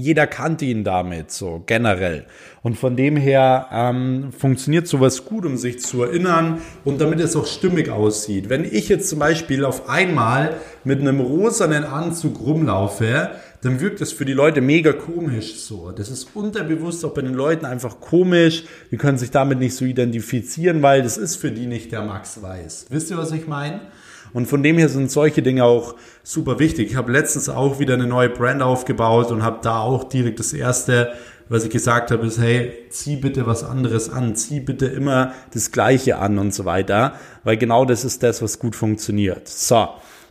jeder 0.00 0.26
kannte 0.26 0.64
ihn 0.64 0.82
damit, 0.82 1.30
so 1.30 1.62
generell. 1.66 2.24
Und 2.62 2.76
von 2.76 2.96
dem 2.96 3.16
her 3.16 3.68
ähm, 3.72 4.32
funktioniert 4.36 4.86
sowas 4.86 5.24
gut, 5.24 5.46
um 5.46 5.56
sich 5.56 5.80
zu 5.80 6.02
erinnern 6.02 6.60
und 6.84 7.00
damit 7.00 7.20
es 7.20 7.36
auch 7.36 7.46
stimmig 7.46 7.88
aussieht. 7.88 8.48
Wenn 8.48 8.64
ich 8.64 8.88
jetzt 8.88 9.08
zum 9.08 9.18
Beispiel 9.18 9.64
auf 9.64 9.88
einmal 9.88 10.56
mit 10.84 11.00
einem 11.00 11.20
rosanen 11.20 11.84
Anzug 11.84 12.40
rumlaufe, 12.40 13.30
dann 13.62 13.80
wirkt 13.80 14.00
das 14.00 14.12
für 14.12 14.24
die 14.24 14.32
Leute 14.32 14.60
mega 14.60 14.92
komisch 14.92 15.56
so. 15.56 15.90
Das 15.90 16.10
ist 16.10 16.28
unterbewusst 16.34 17.04
auch 17.04 17.14
bei 17.14 17.22
den 17.22 17.34
Leuten 17.34 17.66
einfach 17.66 18.00
komisch. 18.00 18.64
Die 18.90 18.96
können 18.96 19.18
sich 19.18 19.30
damit 19.30 19.58
nicht 19.58 19.74
so 19.74 19.84
identifizieren, 19.84 20.82
weil 20.82 21.02
das 21.02 21.18
ist 21.18 21.36
für 21.36 21.50
die 21.50 21.66
nicht 21.66 21.92
der 21.92 22.02
Max 22.02 22.42
Weiß. 22.42 22.86
Wisst 22.88 23.10
ihr, 23.10 23.18
was 23.18 23.32
ich 23.32 23.46
meine? 23.46 23.80
Und 24.32 24.46
von 24.46 24.62
dem 24.62 24.78
her 24.78 24.88
sind 24.88 25.10
solche 25.10 25.42
Dinge 25.42 25.64
auch 25.64 25.96
super 26.22 26.58
wichtig. 26.58 26.90
Ich 26.90 26.96
habe 26.96 27.12
letztens 27.12 27.48
auch 27.48 27.78
wieder 27.78 27.94
eine 27.94 28.06
neue 28.06 28.28
Brand 28.28 28.62
aufgebaut 28.62 29.30
und 29.30 29.42
habe 29.42 29.58
da 29.62 29.80
auch 29.80 30.04
direkt 30.04 30.38
das 30.38 30.52
erste, 30.52 31.12
was 31.48 31.64
ich 31.64 31.70
gesagt 31.70 32.10
habe, 32.12 32.26
ist, 32.26 32.38
hey, 32.38 32.72
zieh 32.90 33.16
bitte 33.16 33.46
was 33.46 33.64
anderes 33.64 34.08
an, 34.08 34.36
zieh 34.36 34.60
bitte 34.60 34.86
immer 34.86 35.34
das 35.52 35.72
Gleiche 35.72 36.18
an 36.18 36.38
und 36.38 36.54
so 36.54 36.64
weiter, 36.64 37.14
weil 37.42 37.56
genau 37.56 37.84
das 37.84 38.04
ist 38.04 38.22
das, 38.22 38.40
was 38.40 38.58
gut 38.58 38.76
funktioniert. 38.76 39.48
So. 39.48 39.88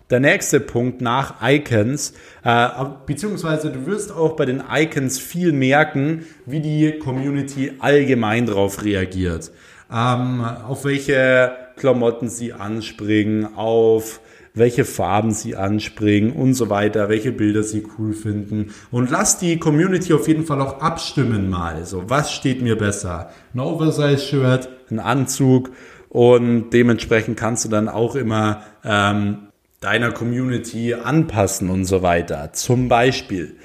Der 0.10 0.20
nächste 0.20 0.60
Punkt 0.60 1.02
nach 1.02 1.36
Icons, 1.44 2.14
äh, 2.44 2.68
beziehungsweise 3.06 3.70
du 3.70 3.86
wirst 3.86 4.12
auch 4.12 4.36
bei 4.36 4.46
den 4.46 4.64
Icons 4.68 5.20
viel 5.20 5.52
merken, 5.52 6.26
wie 6.48 6.62
die 6.62 6.98
Community 6.98 7.74
allgemein 7.78 8.48
darauf 8.48 8.84
reagiert. 8.84 9.52
Ähm, 9.92 10.42
auf 10.42 10.84
welche 10.86 11.52
Klamotten 11.80 12.30
sie 12.30 12.54
anspringen, 12.54 13.56
auf 13.56 14.22
welche 14.54 14.86
Farben 14.86 15.32
sie 15.32 15.56
anspringen 15.56 16.32
und 16.32 16.54
so 16.54 16.70
weiter, 16.70 17.10
welche 17.10 17.32
Bilder 17.32 17.64
sie 17.64 17.86
cool 17.98 18.14
finden. 18.14 18.74
Und 18.92 19.10
lass 19.10 19.40
die 19.40 19.58
Community 19.58 20.14
auf 20.14 20.28
jeden 20.28 20.46
Fall 20.46 20.62
auch 20.62 20.82
abstimmen 20.82 21.50
mal. 21.50 21.86
So, 21.86 22.10
was 22.10 22.32
steht 22.32 22.62
mir 22.62 22.78
besser? 22.78 23.32
Ein 23.54 23.62
Oversize-Shirt, 23.62 24.70
ein 24.92 25.00
Anzug 25.00 25.72
und 26.10 26.72
dementsprechend 26.72 27.38
kannst 27.38 27.66
du 27.66 27.70
dann 27.70 27.88
auch 27.88 28.16
immer 28.16 28.64
ähm, 28.84 29.48
deiner 29.80 30.12
Community 30.12 30.94
anpassen 30.94 31.70
und 31.70 31.86
so 31.86 32.02
weiter. 32.02 32.52
Zum 32.54 32.90
Beispiel. 32.90 33.56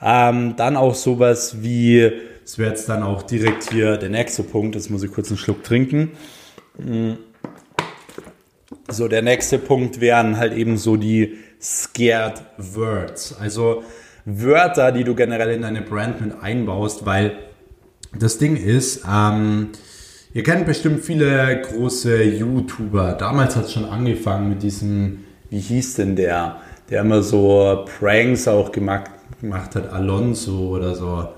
Ähm, 0.00 0.54
dann 0.56 0.76
auch 0.76 0.94
sowas 0.94 1.62
wie, 1.62 2.10
es 2.44 2.58
wäre 2.58 2.70
jetzt 2.70 2.88
dann 2.88 3.02
auch 3.02 3.22
direkt 3.22 3.70
hier 3.70 3.96
der 3.96 4.10
nächste 4.10 4.42
Punkt, 4.42 4.74
jetzt 4.74 4.90
muss 4.90 5.02
ich 5.02 5.10
kurz 5.10 5.28
einen 5.28 5.38
Schluck 5.38 5.64
trinken. 5.64 6.12
Mhm 6.78 7.16
so, 8.88 9.08
der 9.08 9.22
nächste 9.22 9.58
Punkt 9.58 10.00
wären 10.00 10.36
halt 10.36 10.52
eben 10.52 10.76
so 10.76 10.96
die 10.96 11.38
Scared 11.60 12.42
Words. 12.58 13.36
Also 13.40 13.82
Wörter, 14.26 14.92
die 14.92 15.04
du 15.04 15.14
generell 15.14 15.50
in 15.50 15.62
deine 15.62 15.82
Brand 15.82 16.20
mit 16.20 16.42
einbaust, 16.42 17.06
weil 17.06 17.32
das 18.18 18.38
Ding 18.38 18.56
ist, 18.56 19.04
ähm, 19.10 19.70
ihr 20.32 20.42
kennt 20.42 20.66
bestimmt 20.66 21.04
viele 21.04 21.62
große 21.62 22.22
YouTuber. 22.22 23.14
Damals 23.14 23.56
hat 23.56 23.66
es 23.66 23.72
schon 23.72 23.86
angefangen 23.86 24.50
mit 24.50 24.62
diesem, 24.62 25.24
wie 25.50 25.60
hieß 25.60 25.94
denn 25.94 26.16
der, 26.16 26.60
der 26.90 27.00
immer 27.00 27.22
so 27.22 27.86
Pranks 27.98 28.46
auch 28.48 28.70
gemacht, 28.70 29.10
gemacht 29.40 29.74
hat, 29.74 29.92
Alonso 29.92 30.68
oder 30.68 30.94
so 30.94 31.28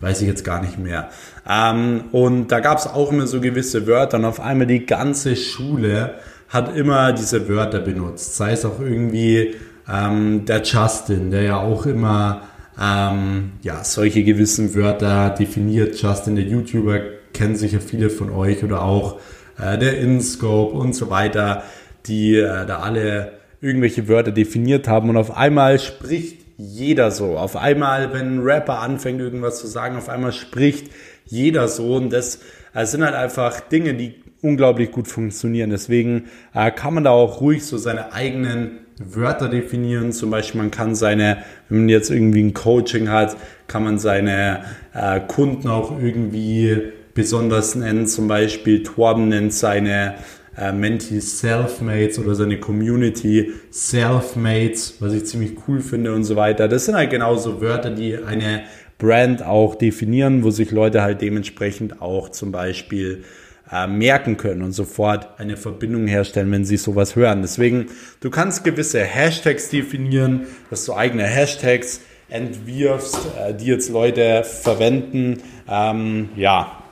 weiß 0.00 0.20
ich 0.20 0.28
jetzt 0.28 0.44
gar 0.44 0.60
nicht 0.60 0.78
mehr. 0.78 1.10
Ähm, 1.48 2.04
und 2.12 2.48
da 2.48 2.60
gab 2.60 2.78
es 2.78 2.86
auch 2.86 3.12
immer 3.12 3.26
so 3.26 3.40
gewisse 3.40 3.86
Wörter 3.86 4.18
und 4.18 4.24
auf 4.24 4.40
einmal 4.40 4.66
die 4.66 4.84
ganze 4.84 5.36
Schule 5.36 6.16
hat 6.52 6.76
immer 6.76 7.12
diese 7.12 7.48
Wörter 7.48 7.80
benutzt. 7.80 8.36
Sei 8.36 8.52
es 8.52 8.64
auch 8.64 8.78
irgendwie 8.78 9.54
ähm, 9.90 10.44
der 10.44 10.62
Justin, 10.62 11.30
der 11.30 11.42
ja 11.42 11.56
auch 11.56 11.86
immer 11.86 12.42
ähm, 12.80 13.52
ja, 13.62 13.82
solche 13.84 14.22
gewissen 14.22 14.74
Wörter 14.74 15.30
definiert. 15.30 16.00
Justin, 16.00 16.36
der 16.36 16.44
YouTuber, 16.44 17.00
kennen 17.32 17.56
sicher 17.56 17.80
viele 17.80 18.10
von 18.10 18.30
euch 18.30 18.62
oder 18.62 18.82
auch 18.82 19.18
äh, 19.58 19.78
der 19.78 19.98
InScope 19.98 20.76
und 20.76 20.94
so 20.94 21.08
weiter, 21.08 21.62
die 22.06 22.36
äh, 22.36 22.66
da 22.66 22.80
alle 22.80 23.32
irgendwelche 23.62 24.06
Wörter 24.08 24.32
definiert 24.32 24.88
haben 24.88 25.08
und 25.08 25.16
auf 25.16 25.34
einmal 25.34 25.78
spricht 25.78 26.42
jeder 26.58 27.10
so. 27.10 27.38
Auf 27.38 27.56
einmal, 27.56 28.12
wenn 28.12 28.36
ein 28.36 28.42
Rapper 28.42 28.80
anfängt, 28.80 29.20
irgendwas 29.20 29.58
zu 29.58 29.66
sagen, 29.66 29.96
auf 29.96 30.10
einmal 30.10 30.32
spricht 30.32 30.92
jeder 31.24 31.68
so 31.68 31.94
und 31.94 32.12
das, 32.12 32.40
das 32.74 32.90
sind 32.90 33.02
halt 33.02 33.14
einfach 33.14 33.60
Dinge, 33.60 33.94
die 33.94 34.21
unglaublich 34.42 34.90
gut 34.90 35.08
funktionieren. 35.08 35.70
Deswegen 35.70 36.24
äh, 36.54 36.70
kann 36.70 36.94
man 36.94 37.04
da 37.04 37.10
auch 37.10 37.40
ruhig 37.40 37.64
so 37.64 37.78
seine 37.78 38.12
eigenen 38.12 38.80
Wörter 38.98 39.48
definieren. 39.48 40.12
Zum 40.12 40.30
Beispiel, 40.30 40.60
man 40.60 40.70
kann 40.70 40.94
seine, 40.94 41.38
wenn 41.68 41.80
man 41.80 41.88
jetzt 41.88 42.10
irgendwie 42.10 42.42
ein 42.42 42.52
Coaching 42.52 43.08
hat, 43.08 43.36
kann 43.68 43.84
man 43.84 43.98
seine 43.98 44.64
äh, 44.92 45.20
Kunden 45.20 45.68
auch 45.68 45.98
irgendwie 45.98 46.76
besonders 47.14 47.74
nennen. 47.74 48.06
Zum 48.06 48.28
Beispiel 48.28 48.82
Torben 48.82 49.28
nennt 49.28 49.54
seine 49.54 50.14
äh, 50.56 50.72
Mentees 50.72 51.40
Selfmates 51.40 52.18
oder 52.18 52.34
seine 52.34 52.58
Community 52.58 53.52
Selfmates, 53.70 54.96
was 55.00 55.14
ich 55.14 55.24
ziemlich 55.26 55.56
cool 55.66 55.80
finde 55.80 56.12
und 56.12 56.24
so 56.24 56.36
weiter. 56.36 56.68
Das 56.68 56.84
sind 56.84 56.94
halt 56.94 57.10
genauso 57.10 57.60
Wörter, 57.60 57.90
die 57.90 58.16
eine 58.16 58.64
Brand 58.98 59.44
auch 59.44 59.74
definieren, 59.74 60.44
wo 60.44 60.50
sich 60.50 60.70
Leute 60.70 61.02
halt 61.02 61.22
dementsprechend 61.22 62.02
auch 62.02 62.28
zum 62.28 62.52
Beispiel 62.52 63.24
äh, 63.72 63.86
merken 63.86 64.36
können 64.36 64.62
und 64.62 64.72
sofort 64.72 65.40
eine 65.40 65.56
Verbindung 65.56 66.06
herstellen, 66.06 66.50
wenn 66.52 66.64
sie 66.64 66.76
sowas 66.76 67.16
hören. 67.16 67.42
Deswegen, 67.42 67.86
du 68.20 68.30
kannst 68.30 68.64
gewisse 68.64 69.02
Hashtags 69.02 69.70
definieren, 69.70 70.42
dass 70.70 70.84
du 70.84 70.94
eigene 70.94 71.24
Hashtags 71.24 72.00
entwirfst, 72.28 73.18
äh, 73.40 73.54
die 73.54 73.66
jetzt 73.66 73.90
Leute 73.90 74.44
verwenden. 74.44 75.38
Ähm, 75.68 76.28
ja, 76.36 76.82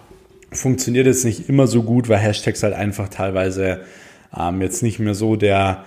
funktioniert 0.52 1.06
jetzt 1.06 1.24
nicht 1.24 1.48
immer 1.48 1.66
so 1.66 1.82
gut, 1.82 2.08
weil 2.08 2.18
Hashtags 2.18 2.62
halt 2.62 2.74
einfach 2.74 3.08
teilweise 3.08 3.80
ähm, 4.36 4.62
jetzt 4.62 4.82
nicht 4.82 4.98
mehr 4.98 5.14
so 5.14 5.36
der 5.36 5.84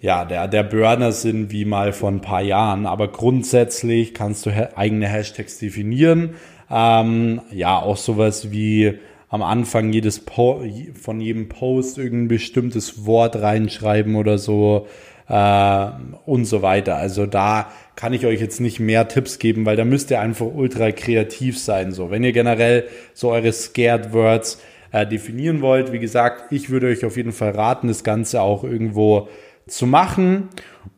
ja, 0.00 0.24
der, 0.24 0.48
der 0.48 0.64
Burner 0.64 1.12
sind 1.12 1.52
wie 1.52 1.64
mal 1.64 1.92
vor 1.92 2.10
ein 2.10 2.22
paar 2.22 2.42
Jahren. 2.42 2.86
Aber 2.86 3.06
grundsätzlich 3.06 4.14
kannst 4.14 4.44
du 4.44 4.76
eigene 4.76 5.06
Hashtags 5.06 5.58
definieren. 5.58 6.30
Ähm, 6.68 7.40
ja, 7.52 7.78
auch 7.78 7.96
sowas 7.96 8.50
wie 8.50 8.98
am 9.32 9.42
Anfang 9.42 9.94
jedes 9.94 10.20
po 10.20 10.62
von 10.92 11.20
jedem 11.20 11.48
Post 11.48 11.96
irgendein 11.96 12.28
bestimmtes 12.28 13.06
Wort 13.06 13.40
reinschreiben 13.40 14.14
oder 14.14 14.36
so 14.36 14.86
äh, 15.26 15.86
und 16.26 16.44
so 16.44 16.60
weiter. 16.60 16.96
Also 16.96 17.24
da 17.24 17.72
kann 17.96 18.12
ich 18.12 18.26
euch 18.26 18.40
jetzt 18.40 18.60
nicht 18.60 18.78
mehr 18.78 19.08
Tipps 19.08 19.38
geben, 19.38 19.64
weil 19.64 19.76
da 19.76 19.86
müsst 19.86 20.10
ihr 20.10 20.20
einfach 20.20 20.44
ultra 20.54 20.92
kreativ 20.92 21.58
sein. 21.58 21.92
So, 21.92 22.10
wenn 22.10 22.22
ihr 22.24 22.32
generell 22.32 22.84
so 23.14 23.30
eure 23.30 23.52
Scared 23.54 24.12
Words 24.12 24.60
äh, 24.92 25.06
definieren 25.06 25.62
wollt, 25.62 25.92
wie 25.92 25.98
gesagt, 25.98 26.52
ich 26.52 26.68
würde 26.68 26.88
euch 26.88 27.02
auf 27.06 27.16
jeden 27.16 27.32
Fall 27.32 27.52
raten, 27.52 27.88
das 27.88 28.04
Ganze 28.04 28.42
auch 28.42 28.64
irgendwo 28.64 29.28
zu 29.66 29.86
machen 29.86 30.50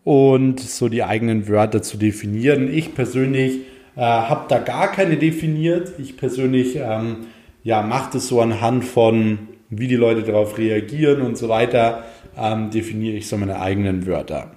und 0.03 0.59
so 0.59 0.89
die 0.89 1.05
eigenen 1.05 1.47
Wörter 1.47 1.83
zu 1.83 1.99
definieren. 1.99 2.75
Ich 2.75 2.97
persönlich 2.97 3.61
äh, 3.95 4.01
habe 4.01 4.47
da 4.49 4.59
gar 4.59 4.91
keine 4.91 5.19
definiert. 5.19 5.93
Ich 5.99 6.17
persönlich 6.17 6.75
ähm, 6.75 7.27
ja, 7.65 7.83
macht 7.83 8.15
es 8.15 8.29
so 8.29 8.41
anhand 8.41 8.85
von, 8.85 9.39
wie 9.71 9.89
die 9.89 9.97
Leute 9.97 10.23
darauf 10.23 10.59
reagieren 10.59 11.23
und 11.23 11.37
so 11.37 11.49
weiter, 11.49 12.05
ähm, 12.39 12.71
definiere 12.71 13.17
ich 13.17 13.27
so 13.27 13.37
meine 13.37 13.61
eigenen 13.61 14.07
Wörter. 14.07 14.53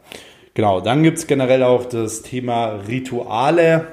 Genau, 0.54 0.82
dann 0.82 1.04
gibt 1.04 1.18
es 1.18 1.26
generell 1.26 1.64
auch 1.64 1.86
das 1.86 2.22
Thema 2.22 2.82
Rituale, 2.88 3.88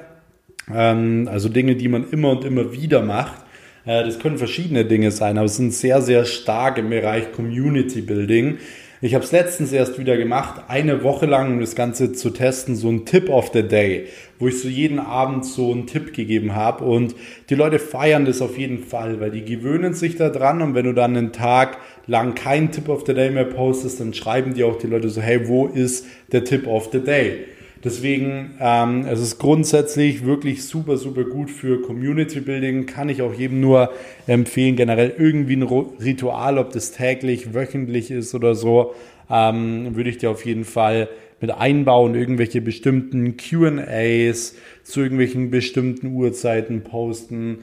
ähm, 0.73 1.29
also 1.31 1.47
Dinge, 1.47 1.75
die 1.75 1.87
man 1.87 2.09
immer 2.09 2.31
und 2.31 2.43
immer 2.43 2.73
wieder 2.73 3.01
macht. 3.01 3.45
Äh, 3.85 4.03
das 4.03 4.19
können 4.19 4.37
verschiedene 4.37 4.83
Dinge 4.83 5.11
sein, 5.11 5.37
aber 5.37 5.45
es 5.45 5.55
sind 5.55 5.73
sehr, 5.73 6.01
sehr 6.01 6.25
stark 6.25 6.77
im 6.77 6.89
Bereich 6.89 7.31
Community 7.31 8.01
Building. 8.01 8.57
Ich 9.01 9.13
habe 9.13 9.25
es 9.25 9.33
letztens 9.33 9.73
erst 9.73 9.99
wieder 9.99 10.15
gemacht, 10.15 10.63
eine 10.69 11.03
Woche 11.03 11.25
lang, 11.25 11.53
um 11.53 11.59
das 11.59 11.75
Ganze 11.75 12.13
zu 12.13 12.29
testen, 12.29 12.77
so 12.77 12.89
ein 12.89 13.05
Tip 13.05 13.29
of 13.29 13.51
the 13.53 13.61
Day, 13.61 14.05
wo 14.39 14.47
ich 14.47 14.61
so 14.61 14.69
jeden 14.69 14.99
Abend 14.99 15.43
so 15.43 15.73
einen 15.73 15.85
Tipp 15.85 16.13
gegeben 16.13 16.55
habe. 16.55 16.85
Und 16.85 17.13
die 17.49 17.55
Leute 17.55 17.77
feiern 17.77 18.23
das 18.23 18.41
auf 18.41 18.57
jeden 18.57 18.85
Fall, 18.85 19.19
weil 19.19 19.31
die 19.31 19.43
gewöhnen 19.43 19.93
sich 19.93 20.15
da 20.15 20.29
dran. 20.29 20.61
Und 20.61 20.75
wenn 20.75 20.85
du 20.85 20.93
dann 20.93 21.17
einen 21.17 21.33
Tag 21.33 21.77
lang 22.07 22.35
keinen 22.35 22.71
Tip 22.71 22.87
of 22.87 23.03
the 23.05 23.13
Day 23.13 23.31
mehr 23.31 23.43
postest, 23.43 23.99
dann 23.99 24.13
schreiben 24.13 24.53
die 24.53 24.63
auch 24.63 24.77
die 24.77 24.87
Leute 24.87 25.09
so, 25.09 25.19
hey, 25.19 25.45
wo 25.45 25.67
ist 25.67 26.05
der 26.31 26.45
Tip 26.45 26.65
of 26.65 26.89
the 26.93 27.01
Day? 27.01 27.45
Deswegen, 27.85 28.55
ähm, 28.59 29.05
es 29.07 29.21
ist 29.21 29.37
grundsätzlich 29.37 30.25
wirklich 30.25 30.65
super, 30.65 30.97
super 30.97 31.23
gut 31.23 31.51
für 31.51 31.83
Community 31.83 32.39
Building. 32.39 32.87
Kann 32.87 33.09
ich 33.09 33.21
auch 33.21 33.31
jedem 33.31 33.61
nur 33.61 33.91
empfehlen. 34.25 34.75
Generell 34.75 35.13
irgendwie 35.15 35.55
ein 35.55 35.61
Ritual, 35.63 36.57
ob 36.57 36.71
das 36.71 36.91
täglich, 36.93 37.53
wöchentlich 37.53 38.09
ist 38.09 38.33
oder 38.33 38.55
so, 38.55 38.95
ähm, 39.29 39.95
würde 39.95 40.09
ich 40.09 40.17
dir 40.17 40.31
auf 40.31 40.45
jeden 40.45 40.65
Fall 40.65 41.09
mit 41.39 41.51
einbauen. 41.51 42.15
Irgendwelche 42.15 42.59
bestimmten 42.59 43.37
QAs 43.37 44.55
zu 44.83 45.01
irgendwelchen 45.01 45.51
bestimmten 45.51 46.07
Uhrzeiten 46.07 46.81
posten. 46.81 47.59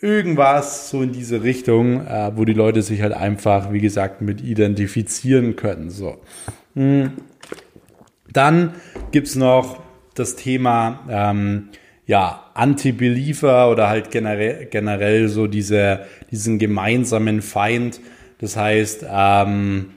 Irgendwas 0.00 0.88
so 0.88 1.02
in 1.02 1.12
diese 1.12 1.42
Richtung, 1.42 2.06
äh, 2.06 2.32
wo 2.34 2.46
die 2.46 2.54
Leute 2.54 2.80
sich 2.80 3.02
halt 3.02 3.12
einfach, 3.12 3.74
wie 3.74 3.80
gesagt, 3.80 4.22
mit 4.22 4.42
identifizieren 4.42 5.56
können. 5.56 5.90
So. 5.90 6.16
Hm. 6.74 7.10
Dann 8.32 8.74
gibt 9.12 9.28
es 9.28 9.36
noch 9.36 9.80
das 10.14 10.36
Thema 10.36 11.00
ähm, 11.08 11.68
ja, 12.06 12.44
Anti-Believer 12.54 13.70
oder 13.70 13.88
halt 13.88 14.10
generell, 14.10 14.66
generell 14.66 15.28
so 15.28 15.46
diese, 15.46 16.06
diesen 16.30 16.58
gemeinsamen 16.58 17.42
Feind. 17.42 18.00
Das 18.38 18.56
heißt, 18.56 19.04
ähm, 19.08 19.90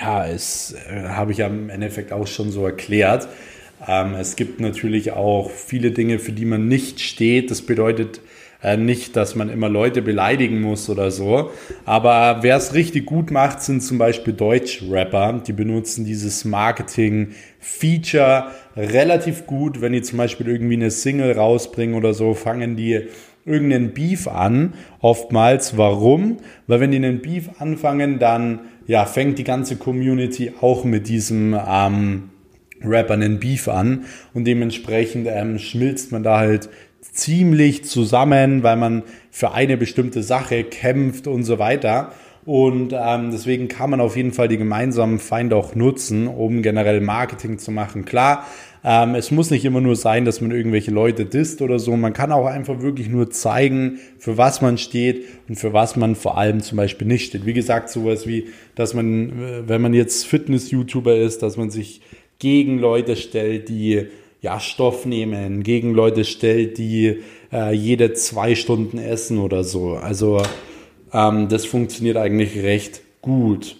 ja, 0.00 0.26
es 0.26 0.74
äh, 0.90 1.08
habe 1.08 1.32
ich 1.32 1.44
am 1.44 1.70
Endeffekt 1.70 2.12
auch 2.12 2.26
schon 2.26 2.50
so 2.50 2.66
erklärt. 2.66 3.28
Ähm, 3.86 4.14
es 4.14 4.36
gibt 4.36 4.60
natürlich 4.60 5.12
auch 5.12 5.50
viele 5.50 5.92
Dinge, 5.92 6.18
für 6.18 6.32
die 6.32 6.44
man 6.44 6.66
nicht 6.66 7.00
steht. 7.00 7.50
Das 7.50 7.62
bedeutet 7.62 8.20
äh, 8.64 8.78
nicht, 8.78 9.14
dass 9.14 9.34
man 9.34 9.50
immer 9.50 9.68
Leute 9.68 10.00
beleidigen 10.00 10.62
muss 10.62 10.88
oder 10.88 11.10
so. 11.10 11.50
Aber 11.84 12.38
wer 12.40 12.56
es 12.56 12.72
richtig 12.72 13.04
gut 13.04 13.30
macht, 13.30 13.62
sind 13.62 13.82
zum 13.82 13.98
Beispiel 13.98 14.32
Deutsch-Rapper. 14.32 15.42
Die 15.46 15.52
benutzen 15.52 16.06
dieses 16.06 16.46
Marketing-Feature 16.46 18.46
relativ 18.74 19.46
gut. 19.46 19.82
Wenn 19.82 19.92
die 19.92 20.02
zum 20.02 20.16
Beispiel 20.16 20.48
irgendwie 20.48 20.76
eine 20.76 20.90
Single 20.90 21.32
rausbringen 21.32 21.94
oder 21.94 22.14
so, 22.14 22.32
fangen 22.32 22.74
die 22.74 23.02
irgendeinen 23.44 23.92
Beef 23.92 24.26
an. 24.26 24.72
Oftmals. 25.00 25.76
Warum? 25.76 26.38
Weil 26.66 26.80
wenn 26.80 26.90
die 26.90 26.96
einen 26.96 27.20
Beef 27.20 27.50
anfangen, 27.58 28.18
dann 28.18 28.60
ja, 28.86 29.04
fängt 29.04 29.38
die 29.38 29.44
ganze 29.44 29.76
Community 29.76 30.52
auch 30.60 30.84
mit 30.84 31.08
diesem 31.08 31.54
ähm, 31.68 32.30
Rapper 32.82 33.14
einen 33.14 33.40
Beef 33.40 33.68
an 33.68 34.04
und 34.32 34.46
dementsprechend 34.46 35.28
ähm, 35.30 35.58
schmilzt 35.58 36.12
man 36.12 36.22
da 36.22 36.38
halt 36.38 36.70
ziemlich 37.12 37.84
zusammen, 37.84 38.62
weil 38.62 38.76
man 38.76 39.02
für 39.30 39.52
eine 39.52 39.76
bestimmte 39.76 40.22
Sache 40.22 40.64
kämpft 40.64 41.26
und 41.26 41.44
so 41.44 41.58
weiter. 41.58 42.12
Und 42.44 42.92
ähm, 42.92 43.30
deswegen 43.30 43.68
kann 43.68 43.88
man 43.88 44.00
auf 44.00 44.16
jeden 44.16 44.32
Fall 44.32 44.48
die 44.48 44.58
gemeinsamen 44.58 45.18
Feinde 45.18 45.56
auch 45.56 45.74
nutzen, 45.74 46.26
um 46.26 46.60
generell 46.60 47.00
Marketing 47.00 47.58
zu 47.58 47.70
machen. 47.70 48.04
Klar, 48.04 48.46
ähm, 48.84 49.14
es 49.14 49.30
muss 49.30 49.50
nicht 49.50 49.64
immer 49.64 49.80
nur 49.80 49.96
sein, 49.96 50.26
dass 50.26 50.42
man 50.42 50.50
irgendwelche 50.50 50.90
Leute 50.90 51.24
disst 51.24 51.62
oder 51.62 51.78
so. 51.78 51.96
Man 51.96 52.12
kann 52.12 52.32
auch 52.32 52.44
einfach 52.44 52.82
wirklich 52.82 53.08
nur 53.08 53.30
zeigen, 53.30 53.98
für 54.18 54.36
was 54.36 54.60
man 54.60 54.76
steht 54.76 55.24
und 55.48 55.56
für 55.56 55.72
was 55.72 55.96
man 55.96 56.14
vor 56.16 56.36
allem 56.36 56.60
zum 56.60 56.76
Beispiel 56.76 57.06
nicht 57.06 57.24
steht. 57.26 57.46
Wie 57.46 57.54
gesagt, 57.54 57.88
sowas 57.88 58.26
wie, 58.26 58.48
dass 58.74 58.92
man, 58.92 59.30
äh, 59.30 59.62
wenn 59.66 59.80
man 59.80 59.94
jetzt 59.94 60.26
Fitness-YouTuber 60.26 61.16
ist, 61.16 61.42
dass 61.42 61.56
man 61.56 61.70
sich 61.70 62.02
gegen 62.38 62.78
Leute 62.78 63.16
stellt, 63.16 63.70
die 63.70 64.08
ja, 64.44 64.60
Stoff 64.60 65.06
nehmen, 65.06 65.62
gegen 65.62 65.94
Leute 65.94 66.26
stellt, 66.26 66.76
die 66.76 67.20
äh, 67.50 67.72
jede 67.72 68.12
zwei 68.12 68.54
Stunden 68.54 68.98
essen 68.98 69.38
oder 69.38 69.64
so. 69.64 69.94
Also 69.94 70.42
ähm, 71.14 71.48
das 71.48 71.64
funktioniert 71.64 72.18
eigentlich 72.18 72.62
recht 72.62 73.00
gut. 73.22 73.76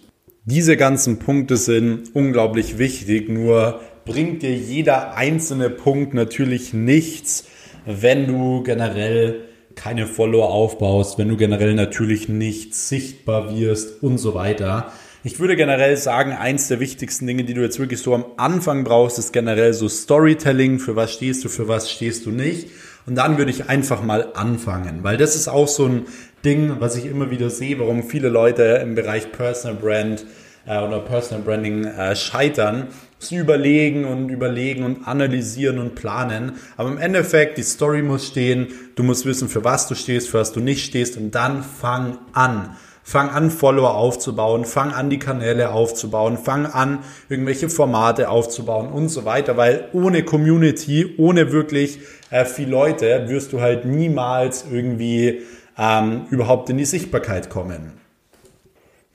Diese 0.47 0.79
ganzen 0.79 1.19
Punkte 1.19 1.59
sind 1.59 2.15
unglaublich 2.15 2.79
wichtig, 2.79 3.29
nur 3.29 3.81
bringt 4.07 4.43
dir 4.43 4.55
jeder 4.55 5.17
einzelne 5.17 5.69
Punkt 5.69 6.15
natürlich 6.15 6.73
nichts, 6.73 7.47
wenn 7.85 8.27
du 8.27 8.63
generell 8.63 9.43
keine 9.75 10.07
Follower 10.07 10.49
aufbaust, 10.49 11.19
wenn 11.19 11.29
du 11.29 11.37
generell 11.37 11.75
natürlich 11.75 12.31
nicht 12.31 12.75
sichtbar 12.75 13.55
wirst 13.55 14.03
und 14.03 14.17
so 14.17 14.33
weiter. 14.33 14.93
Ich 15.27 15.41
würde 15.41 15.57
generell 15.57 15.97
sagen, 15.97 16.33
eins 16.33 16.69
der 16.69 16.81
wichtigsten 16.81 17.27
Dinge, 17.27 17.45
die 17.45 17.55
du 17.55 17.63
jetzt 17.63 17.79
wirklich 17.79 18.03
so 18.03 18.15
am 18.15 18.27
Anfang 18.37 18.85
brauchst, 18.85 19.19
ist 19.19 19.33
generell 19.33 19.73
so 19.73 19.89
Storytelling. 19.89 20.79
Für 20.79 20.97
was 20.97 21.15
stehst 21.15 21.43
du, 21.43 21.49
für 21.49 21.67
was 21.67 21.91
stehst 21.91 22.27
du 22.27 22.31
nicht? 22.31 22.69
Und 23.07 23.15
dann 23.15 23.39
würde 23.39 23.51
ich 23.51 23.71
einfach 23.71 24.03
mal 24.03 24.33
anfangen, 24.35 24.99
weil 25.01 25.17
das 25.17 25.35
ist 25.35 25.49
auch 25.49 25.67
so 25.67 25.87
ein 25.87 26.03
Ding, 26.45 26.77
was 26.79 26.97
ich 26.97 27.07
immer 27.07 27.31
wieder 27.31 27.49
sehe, 27.49 27.79
warum 27.79 28.03
viele 28.03 28.29
Leute 28.29 28.65
im 28.83 28.95
Bereich 28.95 29.33
Personal 29.33 29.79
Brand 29.79 30.27
äh, 30.67 30.79
oder 30.79 31.01
Personal 31.01 31.43
Branding 31.43 31.85
äh, 31.87 32.15
scheitern. 32.15 32.89
Sie 33.19 33.37
überlegen 33.37 34.05
und 34.05 34.29
überlegen 34.29 34.85
und 34.85 35.09
analysieren 35.09 35.79
und 35.79 35.95
planen. 35.95 36.53
Aber 36.77 36.91
im 36.91 36.99
Endeffekt, 36.99 37.57
die 37.57 37.63
Story 37.63 38.03
muss 38.03 38.27
stehen. 38.27 38.67
Du 38.95 39.03
musst 39.03 39.25
wissen, 39.25 39.49
für 39.49 39.65
was 39.65 39.89
du 39.89 39.95
stehst, 39.95 40.29
für 40.29 40.41
was 40.41 40.53
du 40.53 40.61
nicht 40.61 40.85
stehst. 40.85 41.17
Und 41.17 41.35
dann 41.35 41.63
fang 41.63 42.19
an. 42.35 42.77
Fang 43.07 43.29
an, 43.29 43.51
Follower 43.51 43.95
aufzubauen, 43.95 44.65
fang 44.65 44.91
an, 44.93 45.11
die 45.11 45.19
Kanäle 45.19 45.73
aufzubauen, 45.73 46.39
fang 46.39 46.65
an, 46.65 47.01
irgendwelche 47.29 47.69
Formate 47.69 48.31
aufzubauen 48.31 48.91
und 48.91 49.11
so 49.11 49.27
weiter, 49.27 49.59
weil 49.59 49.89
ohne 49.93 50.25
Community, 50.25 51.15
ohne 51.19 51.53
wirklich 51.53 51.99
äh, 52.31 52.47
viel 52.47 52.71
Leute 52.71 53.29
wirst 53.29 53.53
du 53.53 53.61
halt 53.61 53.85
niemals 53.85 54.65
irgendwie 54.73 55.43
ähm, 55.79 56.23
überhaupt 56.31 56.71
in 56.71 56.79
die 56.79 56.87
Sichtbarkeit 56.87 57.51
kommen. 57.51 57.93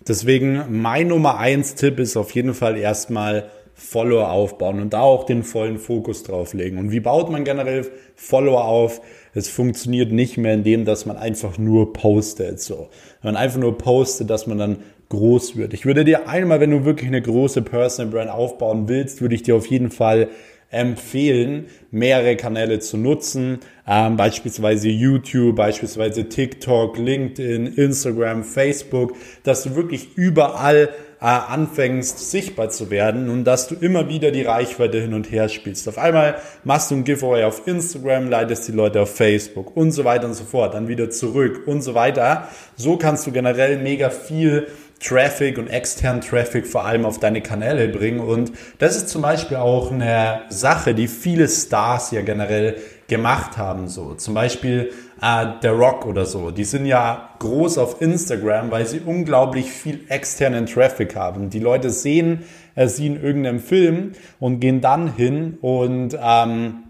Deswegen 0.08 0.82
mein 0.82 1.08
Nummer 1.08 1.40
eins 1.40 1.74
Tipp 1.74 2.00
ist 2.00 2.16
auf 2.16 2.32
jeden 2.32 2.54
Fall 2.54 2.78
erstmal 2.78 3.50
Follower 3.80 4.30
aufbauen 4.30 4.82
und 4.82 4.94
da 4.94 5.02
auch 5.02 5.26
den 5.26 5.44
vollen 5.44 5.80
Fokus 5.80 6.24
drauf 6.24 6.54
legen. 6.54 6.78
Und 6.78 6.92
wie 6.92 7.00
baut 7.00 7.32
man 7.32 7.46
generell 7.46 7.90
Follower 8.16 8.66
auf? 8.66 9.02
Es 9.34 9.48
funktioniert 9.48 10.12
nicht 10.12 10.38
mehr 10.38 10.54
in 10.54 10.64
dem, 10.64 10.84
dass 10.84 11.06
man 11.06 11.16
einfach 11.16 11.58
nur 11.58 11.94
postet. 11.94 12.60
So. 12.60 12.90
Wenn 13.22 13.34
man 13.34 13.42
einfach 13.42 13.60
nur 13.60 13.78
postet, 13.78 14.30
dass 14.30 14.48
man 14.48 14.58
dann 14.58 14.78
groß 15.08 15.56
wird. 15.56 15.74
Ich 15.74 15.86
würde 15.86 16.04
dir 16.04 16.28
einmal, 16.28 16.60
wenn 16.60 16.72
du 16.72 16.84
wirklich 16.84 17.08
eine 17.08 17.22
große 17.22 17.62
Personal 17.62 18.12
Brand 18.12 18.30
aufbauen 18.30 18.90
willst, 18.90 19.22
würde 19.22 19.34
ich 19.34 19.44
dir 19.44 19.56
auf 19.56 19.66
jeden 19.66 19.92
Fall 19.92 20.28
empfehlen, 20.72 21.66
mehrere 21.90 22.36
Kanäle 22.36 22.80
zu 22.80 22.98
nutzen, 22.98 23.60
ähm, 23.88 24.18
beispielsweise 24.18 24.90
YouTube, 24.90 25.56
beispielsweise 25.56 26.30
TikTok, 26.30 26.98
LinkedIn, 26.98 27.66
Instagram, 27.74 28.44
Facebook, 28.44 29.16
dass 29.44 29.64
du 29.64 29.76
wirklich 29.76 30.16
überall 30.16 30.90
äh, 31.22 31.26
anfängst 31.26 32.32
sichtbar 32.32 32.70
zu 32.70 32.90
werden 32.90 33.30
und 33.30 33.44
dass 33.44 33.68
du 33.68 33.76
immer 33.76 34.08
wieder 34.08 34.32
die 34.32 34.44
Reichweite 34.44 35.02
hin 35.02 35.14
und 35.14 35.32
her 35.32 35.50
spielst. 35.50 35.88
Auf 35.90 35.98
einmal 35.98 36.36
machst 36.64 36.92
du 36.92 36.96
ein 36.96 37.04
Giveaway 37.04 37.44
auf 37.44 37.68
Instagram, 37.68 38.30
leitest 38.30 38.68
die 38.68 38.72
Leute 38.72 39.02
auf 39.02 39.16
Facebook 39.16 39.76
und 39.76 39.92
so 39.92 40.06
weiter 40.06 40.28
und 40.28 40.34
so 40.34 40.46
fort, 40.46 40.74
dann 40.74 40.88
wieder 40.88 41.10
zurück 41.10 41.64
und 41.68 41.82
so 41.82 41.94
weiter. 41.94 42.48
So 42.78 42.98
kannst 42.98 43.28
du 43.28 43.32
generell 43.32 43.78
mega 43.80 44.10
viel 44.10 44.68
Traffic 45.00 45.58
und 45.58 45.68
externen 45.68 46.22
Traffic 46.22 46.68
vor 46.68 46.86
allem 46.86 47.06
auf 47.06 47.20
deine 47.20 47.42
Kanäle 47.42 47.88
bringen. 47.88 48.20
Und 48.20 48.52
das 48.80 48.96
ist 48.96 49.10
zum 49.10 49.22
Beispiel 49.22 49.58
auch 49.58 49.92
eine 49.92 50.42
Sache, 50.50 50.94
die 50.94 51.08
viele 51.08 51.48
Stars 51.48 52.12
ja 52.12 52.22
generell 52.22 52.76
gemacht 53.08 53.58
haben. 53.58 53.88
So 53.88 54.14
zum 54.14 54.34
Beispiel 54.34 54.92
äh, 55.22 55.46
The 55.62 55.70
Rock 55.70 56.06
oder 56.06 56.26
so. 56.26 56.52
Die 56.52 56.64
sind 56.64 56.86
ja 56.86 57.30
groß 57.40 57.78
auf 57.78 58.02
Instagram, 58.02 58.72
weil 58.72 58.86
sie 58.86 59.00
unglaublich 59.00 59.72
viel 59.72 60.02
externen 60.10 60.66
Traffic 60.66 61.16
haben. 61.16 61.50
Die 61.50 61.60
Leute 61.60 61.90
sehen 61.90 62.44
äh, 62.76 62.88
sie 62.88 63.08
in 63.08 63.22
irgendeinem 63.22 63.60
Film 63.60 64.12
und 64.40 64.60
gehen 64.60 64.82
dann 64.82 65.14
hin 65.14 65.58
und 65.62 66.18
ähm, 66.22 66.84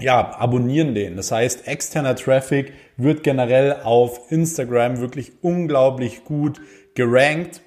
ja, 0.00 0.34
abonnieren 0.36 0.94
den. 0.94 1.16
Das 1.16 1.30
heißt, 1.30 1.68
externer 1.68 2.16
Traffic 2.16 2.72
wird 2.96 3.22
generell 3.22 3.76
auf 3.84 4.30
Instagram 4.30 5.00
wirklich 5.00 5.32
unglaublich 5.42 6.24
gut 6.24 6.60
gerankt. 6.94 7.60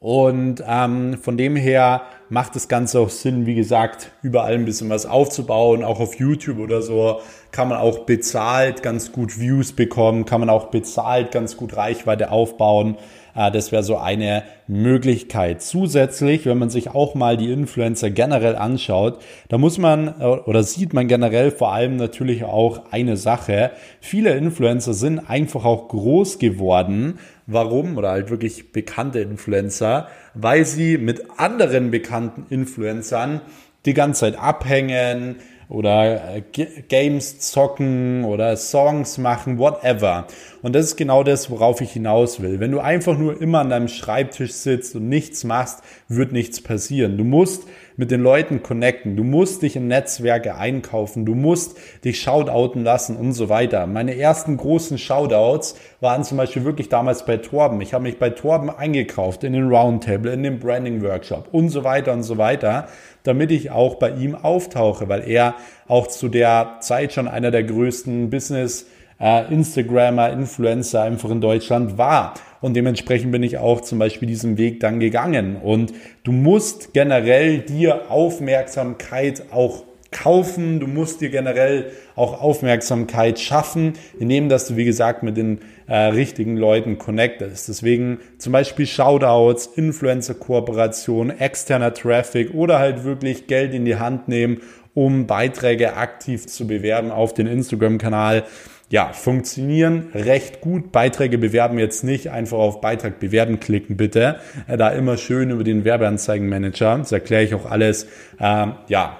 Und 0.00 0.62
ähm, 0.64 1.18
von 1.20 1.36
dem 1.36 1.56
her 1.56 2.02
macht 2.28 2.54
das 2.54 2.68
Ganze 2.68 3.00
auch 3.00 3.10
Sinn, 3.10 3.46
wie 3.46 3.56
gesagt, 3.56 4.12
überall 4.22 4.54
ein 4.54 4.64
bisschen 4.64 4.88
was 4.90 5.06
aufzubauen. 5.06 5.82
Auch 5.82 5.98
auf 5.98 6.14
YouTube 6.14 6.58
oder 6.58 6.82
so 6.82 7.20
kann 7.50 7.68
man 7.68 7.78
auch 7.78 8.00
bezahlt 8.00 8.82
ganz 8.84 9.10
gut 9.10 9.40
Views 9.40 9.72
bekommen, 9.72 10.24
kann 10.24 10.40
man 10.40 10.50
auch 10.50 10.66
bezahlt 10.66 11.32
ganz 11.32 11.56
gut 11.56 11.76
Reichweite 11.76 12.30
aufbauen. 12.30 12.96
Äh, 13.34 13.50
das 13.50 13.72
wäre 13.72 13.82
so 13.82 13.96
eine 13.96 14.42
Möglichkeit. 14.66 15.62
Zusätzlich, 15.62 16.46
wenn 16.46 16.58
man 16.58 16.70
sich 16.70 16.90
auch 16.90 17.14
mal 17.14 17.36
die 17.36 17.50
Influencer 17.50 18.10
generell 18.10 18.56
anschaut, 18.56 19.20
da 19.48 19.58
muss 19.58 19.78
man 19.78 20.14
äh, 20.20 20.24
oder 20.24 20.62
sieht 20.62 20.92
man 20.92 21.08
generell 21.08 21.50
vor 21.50 21.72
allem 21.72 21.96
natürlich 21.96 22.44
auch 22.44 22.92
eine 22.92 23.16
Sache. 23.16 23.70
Viele 24.00 24.36
Influencer 24.36 24.92
sind 24.92 25.18
einfach 25.18 25.64
auch 25.64 25.88
groß 25.88 26.38
geworden, 26.38 27.18
Warum? 27.48 27.96
Oder 27.96 28.10
halt 28.10 28.30
wirklich 28.30 28.72
bekannte 28.72 29.20
Influencer, 29.20 30.06
weil 30.34 30.64
sie 30.64 30.98
mit 30.98 31.38
anderen 31.38 31.90
bekannten 31.90 32.46
Influencern 32.50 33.40
die 33.86 33.94
ganze 33.94 34.20
Zeit 34.20 34.38
abhängen, 34.38 35.36
oder 35.68 36.36
äh, 36.36 36.40
Games 36.40 37.40
zocken 37.40 38.24
oder 38.24 38.56
Songs 38.56 39.18
machen, 39.18 39.58
whatever. 39.58 40.26
Und 40.62 40.74
das 40.74 40.86
ist 40.86 40.96
genau 40.96 41.22
das, 41.22 41.50
worauf 41.50 41.80
ich 41.80 41.92
hinaus 41.92 42.40
will. 42.40 42.60
Wenn 42.60 42.72
du 42.72 42.80
einfach 42.80 43.18
nur 43.18 43.40
immer 43.40 43.60
an 43.60 43.70
deinem 43.70 43.88
Schreibtisch 43.88 44.52
sitzt 44.52 44.96
und 44.96 45.08
nichts 45.08 45.44
machst, 45.44 45.82
wird 46.08 46.32
nichts 46.32 46.62
passieren. 46.62 47.18
Du 47.18 47.24
musst 47.24 47.64
mit 47.98 48.12
den 48.12 48.22
Leuten 48.22 48.62
connecten. 48.62 49.16
Du 49.16 49.24
musst 49.24 49.62
dich 49.62 49.74
in 49.74 49.88
Netzwerke 49.88 50.54
einkaufen. 50.54 51.26
Du 51.26 51.34
musst 51.34 51.76
dich 52.04 52.22
shoutouten 52.22 52.84
lassen 52.84 53.16
und 53.16 53.32
so 53.32 53.48
weiter. 53.48 53.88
Meine 53.88 54.16
ersten 54.16 54.56
großen 54.56 54.98
Shoutouts 54.98 55.74
waren 56.00 56.22
zum 56.22 56.38
Beispiel 56.38 56.64
wirklich 56.64 56.88
damals 56.88 57.26
bei 57.26 57.38
Torben. 57.38 57.80
Ich 57.80 57.92
habe 57.92 58.04
mich 58.04 58.20
bei 58.20 58.30
Torben 58.30 58.70
eingekauft 58.70 59.42
in 59.42 59.52
den 59.52 59.68
Roundtable, 59.68 60.32
in 60.32 60.44
den 60.44 60.60
Branding 60.60 61.02
Workshop 61.02 61.48
und 61.50 61.70
so 61.70 61.82
weiter 61.82 62.12
und 62.12 62.22
so 62.22 62.38
weiter, 62.38 62.86
damit 63.24 63.50
ich 63.50 63.72
auch 63.72 63.96
bei 63.96 64.10
ihm 64.10 64.36
auftauche, 64.36 65.08
weil 65.08 65.28
er 65.28 65.56
auch 65.88 66.06
zu 66.06 66.28
der 66.28 66.76
Zeit 66.80 67.12
schon 67.12 67.26
einer 67.26 67.50
der 67.50 67.64
größten 67.64 68.30
Business 68.30 68.86
äh, 69.20 69.52
Instagrammer, 69.52 70.32
Influencer 70.32 71.02
einfach 71.02 71.30
in 71.30 71.40
Deutschland 71.40 71.98
war. 71.98 72.34
Und 72.60 72.74
dementsprechend 72.74 73.32
bin 73.32 73.42
ich 73.42 73.58
auch 73.58 73.80
zum 73.80 73.98
Beispiel 73.98 74.28
diesen 74.28 74.58
Weg 74.58 74.80
dann 74.80 75.00
gegangen. 75.00 75.56
Und 75.56 75.92
du 76.24 76.32
musst 76.32 76.92
generell 76.92 77.60
dir 77.60 78.10
Aufmerksamkeit 78.10 79.44
auch 79.52 79.84
kaufen. 80.10 80.80
Du 80.80 80.86
musst 80.86 81.20
dir 81.20 81.30
generell 81.30 81.92
auch 82.16 82.40
Aufmerksamkeit 82.40 83.38
schaffen, 83.38 83.92
indem 84.18 84.48
dass 84.48 84.66
du, 84.66 84.76
wie 84.76 84.84
gesagt, 84.84 85.22
mit 85.22 85.36
den 85.36 85.60
äh, 85.86 85.96
richtigen 85.96 86.56
Leuten 86.56 86.98
connectest. 86.98 87.68
Deswegen 87.68 88.18
zum 88.38 88.52
Beispiel 88.52 88.86
Shoutouts, 88.86 89.66
Influencer-Kooperation, 89.66 91.30
externer 91.30 91.92
Traffic 91.92 92.54
oder 92.54 92.78
halt 92.78 93.04
wirklich 93.04 93.46
Geld 93.46 93.74
in 93.74 93.84
die 93.84 93.96
Hand 93.96 94.28
nehmen, 94.28 94.62
um 94.94 95.26
Beiträge 95.26 95.94
aktiv 95.94 96.46
zu 96.46 96.66
bewerben 96.66 97.10
auf 97.10 97.34
den 97.34 97.46
Instagram-Kanal 97.46 98.44
ja, 98.90 99.12
funktionieren 99.12 100.08
recht 100.14 100.60
gut. 100.60 100.92
Beiträge 100.92 101.36
bewerben 101.38 101.78
jetzt 101.78 102.04
nicht, 102.04 102.30
einfach 102.30 102.58
auf 102.58 102.80
Beitrag 102.80 103.20
bewerben 103.20 103.60
klicken 103.60 103.96
bitte. 103.96 104.36
Äh, 104.66 104.76
da 104.76 104.90
immer 104.90 105.16
schön 105.16 105.50
über 105.50 105.64
den 105.64 105.84
Werbeanzeigenmanager. 105.84 106.98
Das 106.98 107.12
erkläre 107.12 107.44
ich 107.44 107.54
auch 107.54 107.66
alles, 107.66 108.06
ähm, 108.40 108.74
ja, 108.88 109.18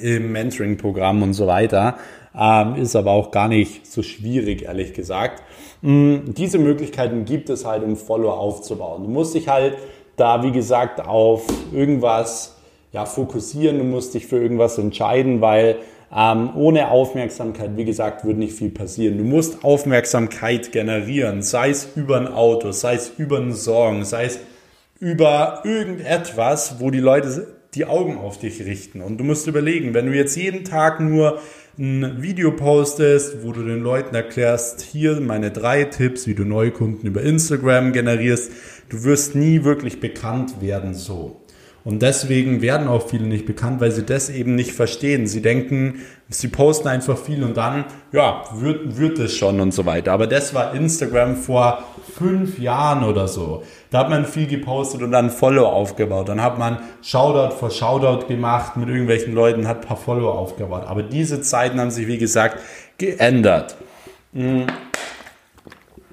im 0.00 0.32
Mentoring-Programm 0.32 1.22
und 1.22 1.34
so 1.34 1.46
weiter. 1.46 1.98
Ähm, 2.38 2.76
ist 2.76 2.94
aber 2.94 3.10
auch 3.10 3.30
gar 3.30 3.48
nicht 3.48 3.86
so 3.90 4.02
schwierig, 4.02 4.62
ehrlich 4.62 4.92
gesagt. 4.92 5.42
Mhm, 5.82 6.34
diese 6.36 6.58
Möglichkeiten 6.58 7.24
gibt 7.24 7.50
es 7.50 7.64
halt, 7.64 7.82
um 7.82 7.96
Follower 7.96 8.38
aufzubauen. 8.38 9.04
Du 9.04 9.10
musst 9.10 9.34
dich 9.34 9.48
halt 9.48 9.76
da, 10.16 10.42
wie 10.42 10.52
gesagt, 10.52 11.00
auf 11.00 11.46
irgendwas 11.72 12.56
ja, 12.92 13.04
fokussieren. 13.04 13.78
Du 13.78 13.84
musst 13.84 14.14
dich 14.14 14.26
für 14.26 14.40
irgendwas 14.40 14.78
entscheiden, 14.78 15.40
weil 15.40 15.76
ähm, 16.14 16.50
ohne 16.56 16.90
Aufmerksamkeit, 16.90 17.76
wie 17.76 17.84
gesagt, 17.84 18.24
wird 18.24 18.36
nicht 18.36 18.54
viel 18.56 18.70
passieren. 18.70 19.18
Du 19.18 19.24
musst 19.24 19.64
Aufmerksamkeit 19.64 20.72
generieren, 20.72 21.42
sei 21.42 21.70
es 21.70 21.88
über 21.94 22.16
ein 22.16 22.26
Auto, 22.26 22.72
sei 22.72 22.94
es 22.94 23.12
über 23.16 23.38
einen 23.38 23.54
Song, 23.54 24.04
sei 24.04 24.24
es 24.24 24.40
über 24.98 25.62
irgendetwas, 25.64 26.80
wo 26.80 26.90
die 26.90 27.00
Leute 27.00 27.46
die 27.74 27.86
Augen 27.86 28.18
auf 28.18 28.38
dich 28.38 28.64
richten. 28.64 29.00
Und 29.00 29.18
du 29.18 29.24
musst 29.24 29.46
überlegen, 29.46 29.94
wenn 29.94 30.06
du 30.06 30.12
jetzt 30.12 30.36
jeden 30.36 30.64
Tag 30.64 31.00
nur 31.00 31.40
ein 31.78 32.20
Video 32.20 32.50
postest, 32.50 33.44
wo 33.44 33.52
du 33.52 33.62
den 33.62 33.80
Leuten 33.80 34.14
erklärst, 34.14 34.82
hier 34.82 35.20
meine 35.20 35.50
drei 35.50 35.84
Tipps, 35.84 36.26
wie 36.26 36.34
du 36.34 36.44
Neukunden 36.44 37.08
über 37.08 37.22
Instagram 37.22 37.92
generierst, 37.92 38.50
du 38.88 39.04
wirst 39.04 39.36
nie 39.36 39.64
wirklich 39.64 40.00
bekannt 40.00 40.60
werden 40.60 40.94
so. 40.94 41.39
Und 41.82 42.02
deswegen 42.02 42.60
werden 42.60 42.88
auch 42.88 43.08
viele 43.08 43.24
nicht 43.24 43.46
bekannt, 43.46 43.80
weil 43.80 43.90
sie 43.90 44.04
das 44.04 44.28
eben 44.28 44.54
nicht 44.54 44.72
verstehen. 44.72 45.26
Sie 45.26 45.40
denken, 45.40 46.00
sie 46.28 46.48
posten 46.48 46.88
einfach 46.88 47.16
viel 47.16 47.42
und 47.42 47.56
dann, 47.56 47.86
ja, 48.12 48.44
wird, 48.54 48.98
wird 48.98 49.18
es 49.18 49.34
schon 49.34 49.60
und 49.60 49.72
so 49.72 49.86
weiter. 49.86 50.12
Aber 50.12 50.26
das 50.26 50.52
war 50.52 50.74
Instagram 50.74 51.36
vor 51.36 51.84
fünf 52.18 52.58
Jahren 52.58 53.02
oder 53.04 53.28
so. 53.28 53.62
Da 53.90 54.00
hat 54.00 54.10
man 54.10 54.26
viel 54.26 54.46
gepostet 54.46 55.02
und 55.02 55.10
dann 55.10 55.30
Follow 55.30 55.66
aufgebaut. 55.66 56.28
Dann 56.28 56.42
hat 56.42 56.58
man 56.58 56.80
Shoutout 57.02 57.56
vor 57.56 57.70
Shoutout 57.70 58.26
gemacht 58.26 58.76
mit 58.76 58.88
irgendwelchen 58.88 59.34
Leuten, 59.34 59.66
hat 59.66 59.80
ein 59.82 59.88
paar 59.88 59.96
Follow 59.96 60.30
aufgebaut. 60.30 60.84
Aber 60.86 61.02
diese 61.02 61.40
Zeiten 61.40 61.80
haben 61.80 61.90
sich, 61.90 62.06
wie 62.06 62.18
gesagt, 62.18 62.58
geändert. 62.98 63.76
Hm. 64.34 64.66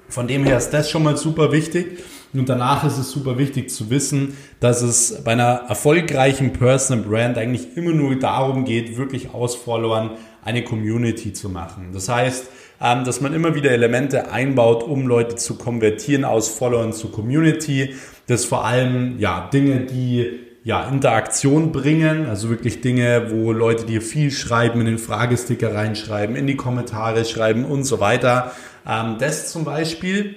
Von 0.08 0.26
dem 0.26 0.44
her 0.44 0.56
ist 0.56 0.70
das 0.70 0.88
schon 0.88 1.02
mal 1.02 1.18
super 1.18 1.52
wichtig. 1.52 2.02
Und 2.34 2.48
danach 2.48 2.84
ist 2.84 2.98
es 2.98 3.10
super 3.10 3.38
wichtig 3.38 3.70
zu 3.70 3.90
wissen, 3.90 4.36
dass 4.60 4.82
es 4.82 5.22
bei 5.24 5.32
einer 5.32 5.62
erfolgreichen 5.68 6.52
Personal 6.52 7.04
Brand 7.04 7.38
eigentlich 7.38 7.76
immer 7.76 7.92
nur 7.92 8.16
darum 8.16 8.64
geht, 8.64 8.96
wirklich 8.98 9.32
aus 9.32 9.54
Followern 9.54 10.10
eine 10.44 10.62
Community 10.62 11.32
zu 11.32 11.48
machen. 11.48 11.90
Das 11.92 12.08
heißt, 12.08 12.46
ähm, 12.80 13.04
dass 13.04 13.20
man 13.20 13.34
immer 13.34 13.54
wieder 13.54 13.70
Elemente 13.70 14.30
einbaut, 14.30 14.82
um 14.82 15.06
Leute 15.06 15.36
zu 15.36 15.56
konvertieren 15.56 16.24
aus 16.24 16.48
Followern 16.48 16.92
zu 16.92 17.08
Community. 17.08 17.94
Das 18.26 18.44
vor 18.44 18.64
allem 18.64 19.18
ja 19.18 19.48
Dinge, 19.52 19.80
die 19.86 20.40
ja, 20.64 20.86
Interaktion 20.88 21.72
bringen, 21.72 22.26
also 22.26 22.50
wirklich 22.50 22.82
Dinge, 22.82 23.30
wo 23.30 23.52
Leute 23.52 23.86
dir 23.86 24.02
viel 24.02 24.30
schreiben, 24.30 24.80
in 24.80 24.86
den 24.86 24.98
Fragesticker 24.98 25.74
reinschreiben, 25.74 26.36
in 26.36 26.46
die 26.46 26.56
Kommentare 26.56 27.24
schreiben 27.24 27.64
und 27.64 27.84
so 27.84 28.00
weiter. 28.00 28.52
Ähm, 28.86 29.16
das 29.18 29.50
zum 29.50 29.64
Beispiel. 29.64 30.36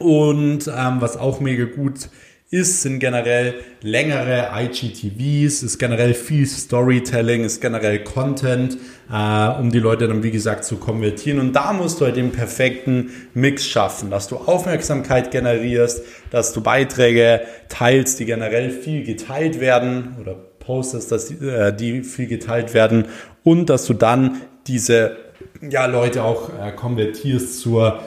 Und 0.00 0.66
ähm, 0.66 0.96
was 1.00 1.18
auch 1.18 1.40
mega 1.40 1.66
gut 1.66 2.08
ist, 2.48 2.82
sind 2.82 2.98
generell 2.98 3.54
längere 3.82 4.50
IGTVs, 4.56 5.62
ist 5.62 5.78
generell 5.78 6.14
viel 6.14 6.46
Storytelling, 6.46 7.44
ist 7.44 7.60
generell 7.60 8.02
Content, 8.02 8.78
äh, 9.12 9.48
um 9.60 9.70
die 9.70 9.78
Leute 9.78 10.08
dann, 10.08 10.22
wie 10.22 10.30
gesagt, 10.30 10.64
zu 10.64 10.78
konvertieren. 10.78 11.38
Und 11.38 11.52
da 11.52 11.74
musst 11.74 12.00
du 12.00 12.06
halt 12.06 12.16
den 12.16 12.32
perfekten 12.32 13.10
Mix 13.34 13.66
schaffen, 13.66 14.10
dass 14.10 14.26
du 14.26 14.36
Aufmerksamkeit 14.36 15.30
generierst, 15.30 16.02
dass 16.30 16.54
du 16.54 16.62
Beiträge 16.62 17.42
teilst, 17.68 18.18
die 18.18 18.24
generell 18.24 18.70
viel 18.70 19.04
geteilt 19.04 19.60
werden 19.60 20.16
oder 20.18 20.34
postest, 20.58 21.12
dass 21.12 21.26
die, 21.26 21.34
äh, 21.46 21.76
die 21.76 22.02
viel 22.02 22.26
geteilt 22.26 22.72
werden 22.72 23.04
und 23.44 23.70
dass 23.70 23.84
du 23.84 23.92
dann 23.92 24.40
diese 24.66 25.16
ja, 25.60 25.86
Leute 25.86 26.24
auch 26.24 26.48
äh, 26.48 26.72
konvertierst 26.72 27.60
zur 27.60 28.00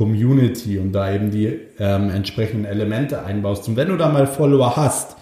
Community 0.00 0.78
und 0.78 0.92
da 0.92 1.12
eben 1.12 1.30
die 1.30 1.58
ähm, 1.78 2.08
entsprechenden 2.08 2.64
Elemente 2.64 3.22
einbaust. 3.22 3.68
Und 3.68 3.76
wenn 3.76 3.88
du 3.88 3.98
da 3.98 4.08
mal 4.08 4.26
Follower 4.26 4.74
hast, 4.74 5.14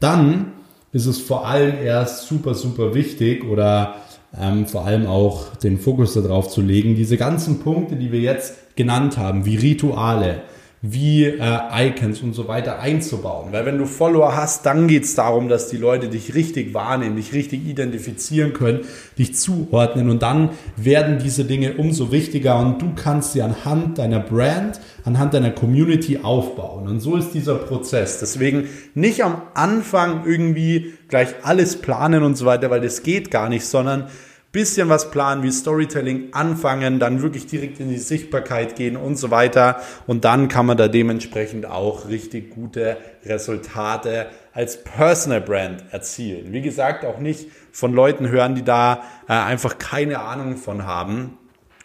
dann 0.00 0.46
ist 0.90 1.06
es 1.06 1.20
vor 1.20 1.46
allem 1.46 1.74
erst 1.80 2.26
super, 2.26 2.54
super 2.54 2.96
wichtig 2.96 3.44
oder 3.44 3.94
ähm, 4.36 4.66
vor 4.66 4.86
allem 4.86 5.06
auch 5.06 5.54
den 5.54 5.78
Fokus 5.78 6.14
darauf 6.14 6.48
zu 6.48 6.62
legen, 6.62 6.96
diese 6.96 7.16
ganzen 7.16 7.60
Punkte, 7.60 7.94
die 7.94 8.10
wir 8.10 8.18
jetzt 8.18 8.74
genannt 8.74 9.18
haben, 9.18 9.46
wie 9.46 9.54
Rituale, 9.54 10.42
wie 10.86 11.24
äh, 11.24 11.88
Icons 11.88 12.20
und 12.20 12.34
so 12.34 12.46
weiter 12.46 12.78
einzubauen. 12.78 13.52
Weil 13.52 13.64
wenn 13.64 13.78
du 13.78 13.86
Follower 13.86 14.36
hast, 14.36 14.66
dann 14.66 14.86
geht 14.86 15.04
es 15.04 15.14
darum, 15.14 15.48
dass 15.48 15.68
die 15.68 15.78
Leute 15.78 16.08
dich 16.08 16.34
richtig 16.34 16.74
wahrnehmen, 16.74 17.16
dich 17.16 17.32
richtig 17.32 17.66
identifizieren 17.66 18.52
können, 18.52 18.80
dich 19.16 19.34
zuordnen 19.34 20.10
und 20.10 20.20
dann 20.20 20.50
werden 20.76 21.18
diese 21.18 21.46
Dinge 21.46 21.72
umso 21.78 22.12
wichtiger 22.12 22.58
und 22.58 22.82
du 22.82 22.92
kannst 22.94 23.32
sie 23.32 23.40
anhand 23.40 23.96
deiner 23.96 24.20
Brand, 24.20 24.78
anhand 25.04 25.32
deiner 25.32 25.52
Community 25.52 26.18
aufbauen. 26.22 26.86
Und 26.86 27.00
so 27.00 27.16
ist 27.16 27.30
dieser 27.30 27.54
Prozess. 27.54 28.18
Deswegen 28.18 28.68
nicht 28.94 29.24
am 29.24 29.40
Anfang 29.54 30.26
irgendwie 30.26 30.92
gleich 31.08 31.28
alles 31.44 31.76
planen 31.76 32.22
und 32.22 32.36
so 32.36 32.44
weiter, 32.44 32.68
weil 32.68 32.82
das 32.82 33.02
geht 33.02 33.30
gar 33.30 33.48
nicht, 33.48 33.64
sondern 33.64 34.08
bisschen 34.54 34.88
was 34.88 35.10
planen, 35.10 35.42
wie 35.42 35.50
Storytelling 35.50 36.28
anfangen, 36.32 37.00
dann 37.00 37.20
wirklich 37.20 37.46
direkt 37.46 37.80
in 37.80 37.88
die 37.90 37.98
Sichtbarkeit 37.98 38.76
gehen 38.76 38.96
und 38.96 39.16
so 39.16 39.32
weiter. 39.32 39.80
Und 40.06 40.24
dann 40.24 40.46
kann 40.48 40.64
man 40.64 40.76
da 40.76 40.86
dementsprechend 40.86 41.66
auch 41.66 42.08
richtig 42.08 42.54
gute 42.54 42.96
Resultate 43.26 44.26
als 44.52 44.82
Personal 44.84 45.40
Brand 45.40 45.84
erzielen. 45.90 46.52
Wie 46.52 46.62
gesagt, 46.62 47.04
auch 47.04 47.18
nicht 47.18 47.48
von 47.72 47.92
Leuten 47.92 48.28
hören, 48.28 48.54
die 48.54 48.62
da 48.62 49.02
äh, 49.28 49.32
einfach 49.32 49.78
keine 49.78 50.20
Ahnung 50.20 50.56
von 50.56 50.86
haben. 50.86 51.36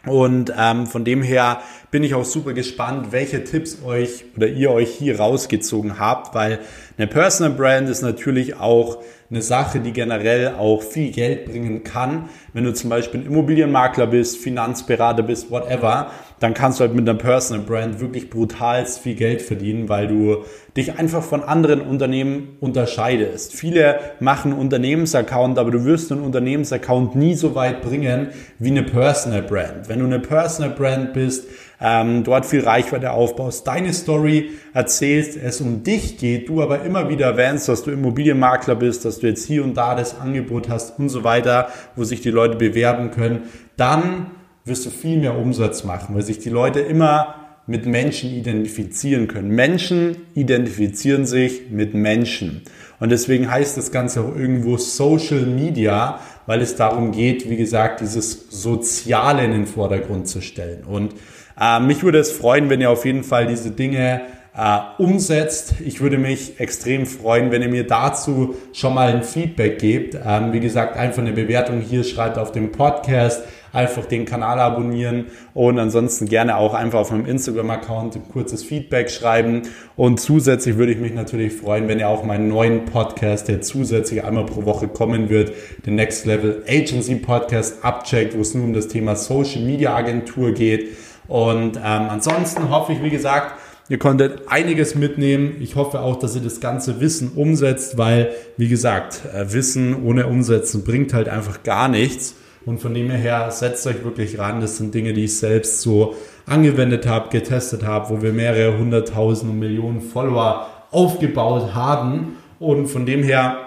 Und 0.06 0.54
ähm, 0.56 0.86
von 0.86 1.04
dem 1.04 1.24
her 1.24 1.62
bin 1.90 2.04
ich 2.04 2.14
auch 2.14 2.24
super 2.24 2.54
gespannt, 2.54 3.12
welche 3.12 3.44
Tipps 3.44 3.80
euch 3.84 4.26
oder 4.38 4.48
ihr 4.48 4.72
euch 4.72 4.92
hier 4.92 5.20
rausgezogen 5.20 6.00
habt, 6.00 6.36
weil 6.36 6.60
eine 6.98 7.08
Personal 7.08 7.54
Brand 7.58 7.90
ist 7.90 8.02
natürlich 8.02 8.56
auch 8.56 9.04
eine 9.30 9.42
Sache, 9.42 9.80
die 9.80 9.94
generell 9.94 10.56
auch 10.58 10.82
viel 10.82 11.12
Geld 11.12 11.46
bringen 11.46 11.84
kann. 11.84 12.30
Wenn 12.54 12.64
du 12.64 12.74
zum 12.74 12.90
Beispiel 12.90 13.26
Immobilienmakler 13.26 14.08
bist, 14.08 14.38
Finanzberater 14.38 15.22
bist, 15.22 15.52
whatever, 15.52 16.12
dann 16.40 16.54
kannst 16.54 16.80
du 16.80 16.84
halt 16.84 16.96
mit 16.96 17.08
einer 17.08 17.18
Personal 17.18 17.66
Brand 17.66 18.00
wirklich 18.00 18.30
brutal 18.30 18.86
viel 18.86 19.16
Geld 19.16 19.42
verdienen, 19.42 19.90
weil 19.90 20.08
du 20.08 20.38
dich 20.78 20.98
einfach 20.98 21.24
von 21.24 21.44
anderen 21.44 21.82
Unternehmen 21.82 22.58
unterscheidest. 22.62 23.54
Viele 23.54 24.00
machen 24.20 24.54
Unternehmensaccount, 24.54 25.58
aber 25.58 25.72
du 25.72 25.84
wirst 25.86 26.12
einen 26.12 26.22
Unternehmensaccount 26.22 27.16
nie 27.16 27.36
so 27.36 27.56
weit 27.56 27.82
bringen 27.82 28.30
wie 28.60 28.70
eine 28.70 28.84
Personal 28.84 29.42
Brand. 29.42 29.90
Wenn 29.90 30.00
du 30.00 30.06
eine 30.06 30.20
Personal 30.20 30.72
Brand 30.72 31.14
bist, 31.14 31.48
ähm, 31.82 32.24
dort 32.24 32.46
viel 32.46 32.62
Reichweite 32.62 33.12
aufbaust, 33.12 33.66
deine 33.68 33.94
Story 33.94 34.52
erzählst, 34.74 35.38
es 35.38 35.62
um 35.62 35.84
dich 35.84 36.18
geht, 36.18 36.50
du 36.50 36.62
aber 36.62 36.84
immer 36.84 37.10
wieder 37.10 37.28
erwähnst, 37.28 37.70
dass 37.70 37.84
du 37.84 37.92
Immobilienmakler 37.92 38.76
bist, 38.76 39.06
dass 39.06 39.20
du 39.20 39.28
jetzt 39.28 39.46
hier 39.46 39.64
und 39.64 39.76
da 39.76 39.96
das 39.96 40.20
Angebot 40.20 40.70
hast 40.70 41.00
und 41.00 41.10
so 41.10 41.24
weiter, 41.24 41.70
wo 41.96 42.04
sich 42.04 42.22
die 42.22 42.32
Leute 42.32 42.58
bewerben 42.58 43.12
können, 43.12 43.44
dann 43.78 44.32
wirst 44.70 44.86
du 44.86 44.90
viel 44.90 45.20
mehr 45.20 45.38
Umsatz 45.38 45.84
machen, 45.84 46.16
weil 46.16 46.22
sich 46.22 46.40
die 46.40 46.50
Leute 46.50 46.80
immer 46.80 47.36
mit 47.68 47.86
Menschen 47.86 48.32
identifizieren 48.32 49.28
können. 49.28 49.50
Menschen 49.50 50.18
identifizieren 50.34 51.28
sich 51.28 51.70
mit 51.70 51.94
Menschen. 51.94 52.64
Und 53.00 53.12
deswegen 53.12 53.50
heißt 53.50 53.78
das 53.78 53.92
Ganze 53.92 54.22
auch 54.22 54.36
irgendwo 54.36 54.78
Social 54.78 55.46
Media, 55.46 56.20
weil 56.48 56.62
es 56.62 56.76
darum 56.76 57.12
geht, 57.12 57.48
wie 57.48 57.58
gesagt, 57.58 58.02
dieses 58.02 58.50
Soziale 58.50 59.46
in 59.46 59.52
den 59.52 59.68
Vordergrund 59.68 60.28
zu 60.28 60.42
stellen. 60.42 60.84
Und 60.84 61.14
äh, 61.62 61.80
mich 61.80 62.02
würde 62.02 62.18
es 62.18 62.32
freuen, 62.32 62.70
wenn 62.72 62.82
ihr 62.82 62.90
auf 62.90 63.06
jeden 63.06 63.24
Fall 63.24 63.46
diese 63.46 63.70
Dinge 63.70 64.22
äh, 64.58 64.80
umsetzt. 64.98 65.76
Ich 65.86 66.02
würde 66.02 66.18
mich 66.18 66.60
extrem 66.60 67.06
freuen, 67.06 67.52
wenn 67.52 67.62
ihr 67.62 67.70
mir 67.70 67.86
dazu 67.86 68.56
schon 68.74 68.94
mal 68.96 69.14
ein 69.14 69.24
Feedback 69.24 69.80
gebt. 69.80 70.18
Ähm, 70.26 70.54
wie 70.54 70.60
gesagt, 70.60 70.98
einfach 70.98 71.22
eine 71.22 71.34
Bewertung 71.34 71.82
hier 71.82 72.04
schreibt 72.04 72.38
auf 72.38 72.52
dem 72.52 72.72
Podcast, 72.72 73.44
einfach 73.74 74.06
den 74.06 74.26
Kanal 74.26 74.60
abonnieren 74.60 75.26
und 75.54 75.80
ansonsten 75.80 76.28
gerne 76.28 76.58
auch 76.58 76.74
einfach 76.74 77.00
auf 77.00 77.12
meinem 77.12 77.26
Instagram-Account 77.26 78.16
ein 78.16 78.24
kurzes 78.32 78.64
Feedback 78.64 79.10
schreiben. 79.10 79.64
Und 79.96 80.20
zusätzlich 80.20 80.78
würde 80.78 80.92
ich 80.92 81.00
mich 81.00 81.14
natürlich 81.14 81.54
freuen, 81.54 81.88
wenn 81.88 82.00
ihr 82.00 82.10
auch 82.10 82.24
meinen 82.24 82.48
neuen 82.48 82.86
Podcast, 82.86 83.48
der 83.48 83.62
zusätzlich 83.62 84.24
einmal 84.24 84.46
pro 84.46 84.66
Woche 84.66 84.88
kommen 84.88 85.30
wird, 85.30 85.52
den 85.86 85.96
Next 85.96 86.26
Level 86.26 86.64
Agency 86.68 87.16
Podcast 87.16 87.84
abcheckt, 87.84 88.36
wo 88.36 88.42
es 88.42 88.54
nur 88.54 88.64
um 88.64 88.74
das 88.74 88.88
Thema 88.88 89.16
Social 89.16 89.62
Media 89.62 89.96
Agentur 89.96 90.54
geht. 90.54 90.90
Und 91.28 91.78
ähm, 91.78 91.82
ansonsten 91.84 92.70
hoffe 92.70 92.94
ich, 92.94 93.04
wie 93.04 93.12
gesagt, 93.12 93.54
ihr 93.88 94.00
konntet 94.00 94.44
einiges 94.48 94.96
mitnehmen. 94.96 95.58
Ich 95.60 95.76
hoffe 95.76 96.02
auch, 96.02 96.18
dass 96.18 96.36
ihr 96.36 96.42
das 96.42 96.60
ganze 96.60 97.00
Wissen 97.02 97.34
umsetzt, 97.36 97.98
weil, 97.98 98.32
wie 98.58 98.68
gesagt, 98.68 99.22
äh, 99.34 99.54
Wissen 99.54 100.04
ohne 100.04 100.28
Umsetzen 100.28 100.84
bringt 100.84 101.14
halt 101.14 101.30
einfach 101.30 101.64
gar 101.64 101.88
nichts. 101.88 102.36
Und 102.66 102.80
von 102.80 102.94
dem 102.94 103.10
her 103.10 103.52
setzt 103.52 103.88
euch 103.88 104.04
wirklich 104.04 104.38
ran. 104.38 104.62
Das 104.62 104.78
sind 104.78 104.94
Dinge, 104.94 105.14
die 105.14 105.26
ich 105.26 105.38
selbst 105.38 105.82
so 105.82 106.16
angewendet 106.46 107.08
habe, 107.08 107.30
getestet 107.30 107.84
habe, 107.84 108.10
wo 108.10 108.22
wir 108.22 108.34
mehrere 108.34 108.78
hunderttausend 108.78 109.52
und 109.52 109.60
Millionen 109.60 110.02
Follower 110.02 110.68
aufgebaut 110.92 111.74
haben. 111.74 112.38
Und 112.60 112.88
von 112.88 113.06
dem 113.06 113.24
her 113.24 113.58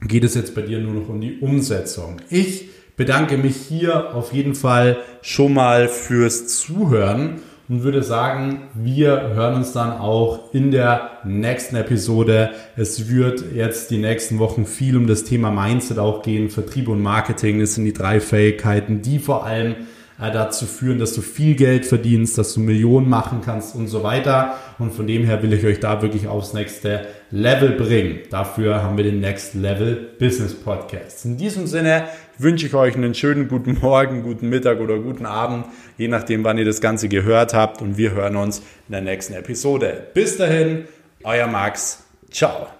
geht 0.00 0.24
es 0.24 0.34
jetzt 0.34 0.54
bei 0.54 0.62
dir 0.62 0.78
nur 0.78 0.94
noch 0.94 1.08
um 1.08 1.20
die 1.20 1.38
Umsetzung. 1.40 2.16
Ich 2.30 2.70
bedanke 2.96 3.36
mich 3.36 3.56
hier 3.56 4.14
auf 4.14 4.32
jeden 4.32 4.54
Fall 4.54 4.98
schon 5.22 5.54
mal 5.54 5.88
fürs 5.88 6.48
Zuhören 6.48 7.40
und 7.70 7.84
würde 7.84 8.02
sagen, 8.02 8.62
wir 8.74 9.30
hören 9.32 9.54
uns 9.54 9.72
dann 9.72 9.92
auch 9.92 10.52
in 10.52 10.72
der 10.72 11.20
nächsten 11.24 11.76
Episode. 11.76 12.50
Es 12.76 13.08
wird 13.08 13.44
jetzt 13.54 13.92
die 13.92 13.98
nächsten 13.98 14.40
Wochen 14.40 14.66
viel 14.66 14.96
um 14.96 15.06
das 15.06 15.22
Thema 15.22 15.52
Mindset 15.52 16.00
auch 16.00 16.22
gehen, 16.22 16.50
Vertrieb 16.50 16.88
und 16.88 17.00
Marketing. 17.00 17.60
Das 17.60 17.76
sind 17.76 17.84
die 17.84 17.92
drei 17.92 18.20
Fähigkeiten, 18.20 19.02
die 19.02 19.20
vor 19.20 19.46
allem 19.46 19.76
äh, 20.20 20.32
dazu 20.32 20.66
führen, 20.66 20.98
dass 20.98 21.14
du 21.14 21.20
viel 21.20 21.54
Geld 21.54 21.86
verdienst, 21.86 22.36
dass 22.38 22.54
du 22.54 22.60
Millionen 22.60 23.08
machen 23.08 23.40
kannst 23.44 23.76
und 23.76 23.86
so 23.86 24.02
weiter. 24.02 24.54
Und 24.80 24.92
von 24.92 25.06
dem 25.06 25.24
her 25.24 25.40
will 25.44 25.52
ich 25.52 25.64
euch 25.64 25.78
da 25.78 26.02
wirklich 26.02 26.26
aufs 26.26 26.52
nächste 26.54 27.06
Level 27.30 27.72
bringen. 27.72 28.20
Dafür 28.30 28.82
haben 28.82 28.96
wir 28.96 29.04
den 29.04 29.20
Next 29.20 29.54
Level 29.54 29.94
Business 30.18 30.54
Podcast. 30.54 31.24
In 31.24 31.36
diesem 31.36 31.66
Sinne 31.66 32.04
wünsche 32.38 32.66
ich 32.66 32.74
euch 32.74 32.96
einen 32.96 33.14
schönen 33.14 33.48
guten 33.48 33.78
Morgen, 33.80 34.22
guten 34.22 34.48
Mittag 34.48 34.80
oder 34.80 34.98
guten 34.98 35.26
Abend, 35.26 35.66
je 35.96 36.08
nachdem, 36.08 36.42
wann 36.44 36.58
ihr 36.58 36.64
das 36.64 36.80
Ganze 36.80 37.08
gehört 37.08 37.54
habt. 37.54 37.82
Und 37.82 37.96
wir 37.96 38.12
hören 38.12 38.36
uns 38.36 38.58
in 38.88 38.92
der 38.92 39.02
nächsten 39.02 39.34
Episode. 39.34 40.08
Bis 40.14 40.36
dahin, 40.36 40.86
euer 41.22 41.46
Max. 41.46 42.04
Ciao. 42.30 42.79